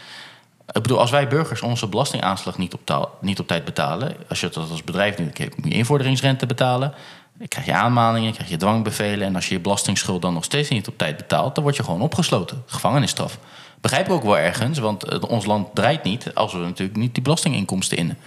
[0.75, 4.39] ik bedoel, als wij burgers onze belastingaanslag niet op, taal- niet op tijd betalen, als
[4.39, 6.93] je dat als bedrijf nu hebt, moet je invorderingsrente betalen.
[7.37, 9.27] Dan krijg je aanmaningen, krijg je dwangbevelen.
[9.27, 11.83] En als je je belastingsschuld dan nog steeds niet op tijd betaalt, dan word je
[11.83, 12.63] gewoon opgesloten.
[12.65, 13.37] Gevangenisstraf.
[13.81, 17.13] Begrijp ik ook wel ergens, want eh, ons land draait niet als we natuurlijk niet
[17.13, 18.17] die belastinginkomsten innen.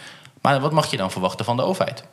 [0.41, 2.05] Maar wat mag je dan verwachten van de overheid?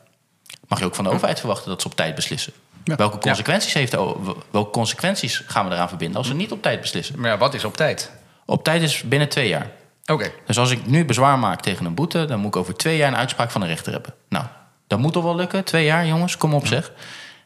[0.67, 2.53] Mag je ook van de overheid verwachten dat ze op tijd beslissen?
[2.84, 4.15] Welke, consequenties heeft de,
[4.51, 7.19] welke consequenties gaan we eraan verbinden als ze niet op tijd beslissen?
[7.19, 8.11] Maar ja, wat is op tijd?
[8.45, 9.71] Op tijd is binnen twee jaar.
[10.06, 10.32] Oké.
[10.45, 13.08] Dus als ik nu bezwaar maak tegen een boete, dan moet ik over twee jaar
[13.08, 14.14] een uitspraak van de rechter hebben.
[14.30, 14.45] Nou,
[14.88, 15.64] dat moet toch wel lukken?
[15.64, 16.91] Twee jaar, jongens, kom op zeg.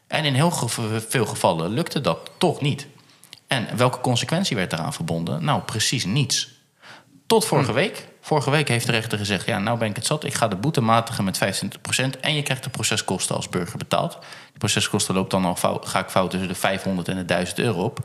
[0.06, 0.50] En in heel
[1.08, 2.86] veel gevallen lukte dat toch niet.
[3.46, 5.44] En welke consequentie werd eraan verbonden?
[5.44, 6.54] Nou, precies niets.
[7.26, 8.08] Tot vorige week.
[8.20, 10.24] Vorige week heeft de rechter gezegd: Ja, nou ben ik het zat.
[10.24, 12.20] Ik ga de boete matigen met 25%.
[12.20, 14.18] En je krijgt de proceskosten als burger betaald.
[14.50, 17.58] Die proceskosten loopt dan al fout, ga ik fout tussen de 500 en de 1000
[17.58, 17.98] euro op.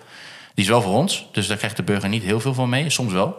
[0.53, 2.89] Die is wel voor ons, dus daar krijgt de burger niet heel veel van mee.
[2.89, 3.37] Soms wel.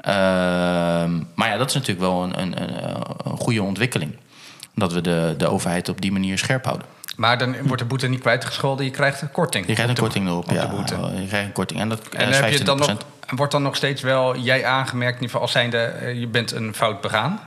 [0.00, 2.94] Ehm, maar ja, dat is natuurlijk wel een, een, een,
[3.24, 4.16] een goede ontwikkeling.
[4.74, 6.86] Dat we de, de overheid op die manier scherp houden.
[7.16, 9.66] Maar dan wordt de boete niet kwijtgescholden, je krijgt een korting.
[9.66, 10.42] Je krijgt een korting erop.
[10.42, 10.94] op de ja, boete.
[10.94, 11.80] Je krijgt een korting.
[11.80, 12.62] En dat En is heb je 25%.
[12.62, 12.96] dan nog,
[13.28, 16.52] wordt dan nog steeds wel jij aangemerkt, in ieder geval als zijnde, eh, je bent
[16.52, 17.40] een fout begaan?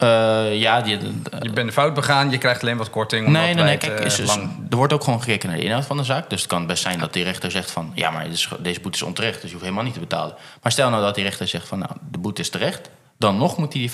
[0.00, 0.98] Eh, ja, die,
[1.40, 3.26] Je bent fout begaan, je krijgt alleen wat korting.
[3.28, 3.72] Nee, nee, wij nee.
[3.72, 4.66] het, Kijk, eh, is, is- lang...
[4.70, 6.30] er wordt ook gewoon gekeken naar de inhoud van de zaak.
[6.30, 7.92] Dus het kan best zijn dat die rechter zegt van...
[7.94, 10.34] ja, maar is- deze boete is onterecht, dus je hoeft helemaal niet te betalen.
[10.62, 11.78] Maar stel nou dat die rechter zegt van...
[11.78, 12.90] nou, de boete is terecht.
[13.18, 13.90] Dan nog moet hij die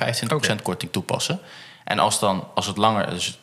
[0.59, 1.41] 25% korting toepassen.
[1.85, 3.11] En als, dan, als het langer...
[3.11, 3.39] Dus,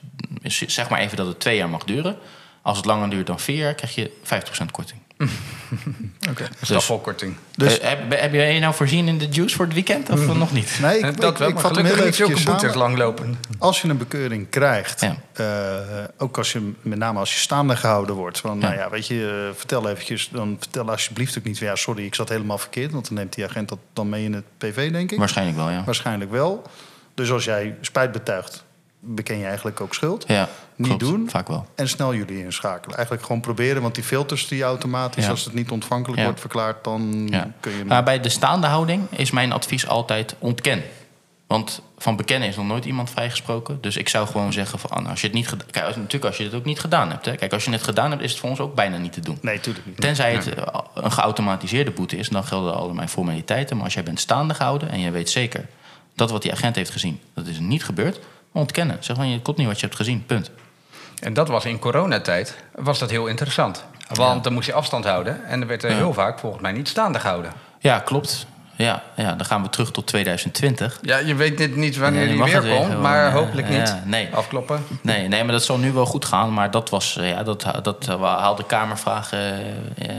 [0.67, 2.17] zeg maar even dat het twee jaar mag duren.
[2.61, 4.99] Als het langer duurt dan vier jaar, krijg je 50% korting.
[6.61, 7.35] strafvolkorting.
[7.55, 10.51] Dus- Eh, heb, heb je nou voorzien in de juice voor het weekend of nog
[10.51, 10.77] niet?
[10.81, 13.37] Nee, ik, Eh, ik, dat wel, ik vat hem heel gelukkig niet zulke eventjes langlopen.
[13.59, 15.15] Als je een bekeuring krijgt, Ja.
[15.33, 19.07] eh, ook als je, met name als je staande gehouden wordt, van, nou ja, weet
[19.07, 22.91] je, vertel eventjes, dan vertel alsjeblieft ook niet, van, ja, sorry, ik zat helemaal verkeerd,
[22.91, 25.17] want dan neemt die agent dat dan mee in het PV, denk ik.
[25.17, 25.83] Waarschijnlijk wel, ja.
[25.83, 26.63] Waarschijnlijk wel.
[27.13, 28.63] Dus als jij spijt betuigt,
[29.05, 30.23] beken je eigenlijk ook schuld.
[30.27, 31.01] Ja, Niet klopt.
[31.03, 31.29] doen.
[31.29, 31.65] Vaak wel.
[31.75, 32.95] En snel jullie inschakelen.
[32.95, 35.29] Eigenlijk gewoon proberen, want die filters die je automatisch, Ja.
[35.29, 36.25] als het niet ontvankelijk Ja.
[36.25, 37.51] wordt verklaard, dan Ja.
[37.59, 37.85] kun je.
[37.85, 40.83] Maar bij de staande houding is mijn advies altijd ontken.
[41.47, 43.77] Want van bekennen is nog nooit iemand vrijgesproken.
[43.81, 46.37] Dus ik zou gewoon zeggen van als je het niet gedaan Kijk, als- natuurlijk als
[46.37, 47.25] je het ook niet gedaan hebt.
[47.25, 47.35] Hè.
[47.35, 49.37] Kijk, als je het gedaan hebt, is het voor ons ook bijna niet te doen.
[49.41, 50.01] Nee, tuurlijk niet.
[50.01, 50.49] Tenzij het
[50.95, 53.75] een geautomatiseerde boete is, dan gelden al mijn formaliteiten.
[53.75, 55.65] Maar als jij bent staande gehouden en je weet zeker
[56.15, 58.19] dat wat die agent heeft gezien, dat is niet gebeurd,
[58.53, 58.97] ontkennen.
[58.99, 60.25] Zeg van je klopt niet wat je hebt gezien.
[60.25, 60.51] Punt.
[61.19, 63.83] En dat was in coronatijd, was dat heel interessant.
[64.13, 65.45] Want dan moest je afstand houden.
[65.45, 65.95] En er werd er Ja.
[65.95, 67.53] heel vaak volgens mij niet staande gehouden.
[67.79, 68.45] Ja, klopt.
[68.77, 70.99] Ja, ja, dan gaan we terug tot 2020.
[71.01, 73.87] Ja, je weet net niet wanneer die weer komt, maar hopelijk niet.
[73.87, 74.29] ja, nee.
[74.35, 74.83] Afkloppen.
[75.01, 76.53] Nee, nee, maar dat zal nu wel goed gaan.
[76.53, 79.39] Maar dat was, eh, ja, dat, dat eh, haalde Kamervragen.
[79.39, 80.15] eh, eh,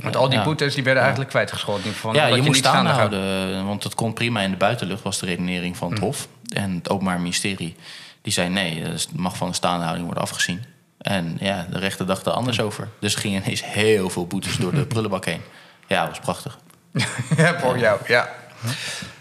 [0.00, 1.94] Want al die boetes die werden eigenlijk kwijtgescholden.
[1.94, 2.88] Van, Ja, je moest houdt.
[2.88, 3.66] houden.
[3.66, 6.04] Want het kon prima in de buitenlucht, was de redenering van het Hm.
[6.04, 6.28] Hof.
[6.52, 7.76] En het Openbaar Ministerie
[8.22, 10.64] die zei nee, het mag van de staande houding worden afgezien.
[10.98, 12.88] En ja, de rechter dacht er anders over.
[13.00, 15.40] Dus er gingen ineens heel veel boetes door de prullenbak heen.
[15.88, 16.58] Ja, dat was prachtig.
[17.36, 18.28] Ja, voor jou, ja.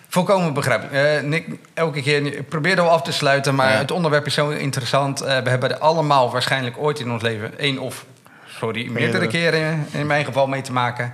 [0.07, 0.93] Volkomen begrijpelijk.
[0.93, 3.77] Eh, Nick, elke keer, ik probeer er wel af te sluiten, maar Ja.
[3.77, 5.21] het onderwerp is zo interessant.
[5.21, 8.05] Eh, we hebben er allemaal waarschijnlijk ooit in ons leven één of,
[8.47, 11.13] sorry, meerdere keren in mijn geval mee te maken.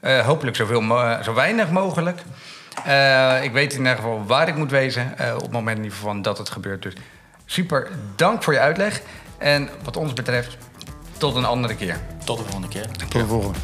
[0.00, 0.82] Eh, hopelijk zoveel,
[1.22, 2.20] zo weinig mogelijk.
[2.84, 5.82] Eh, ik weet in ieder geval waar ik moet wezen eh, op het moment in
[5.84, 6.82] ieder geval dat het gebeurt.
[6.82, 6.92] Dus
[7.46, 9.00] super, dank voor je uitleg.
[9.38, 10.56] En wat ons betreft,
[11.16, 11.96] tot een andere keer.
[12.24, 12.86] Tot de volgende keer.
[12.96, 13.58] Tot de volgende.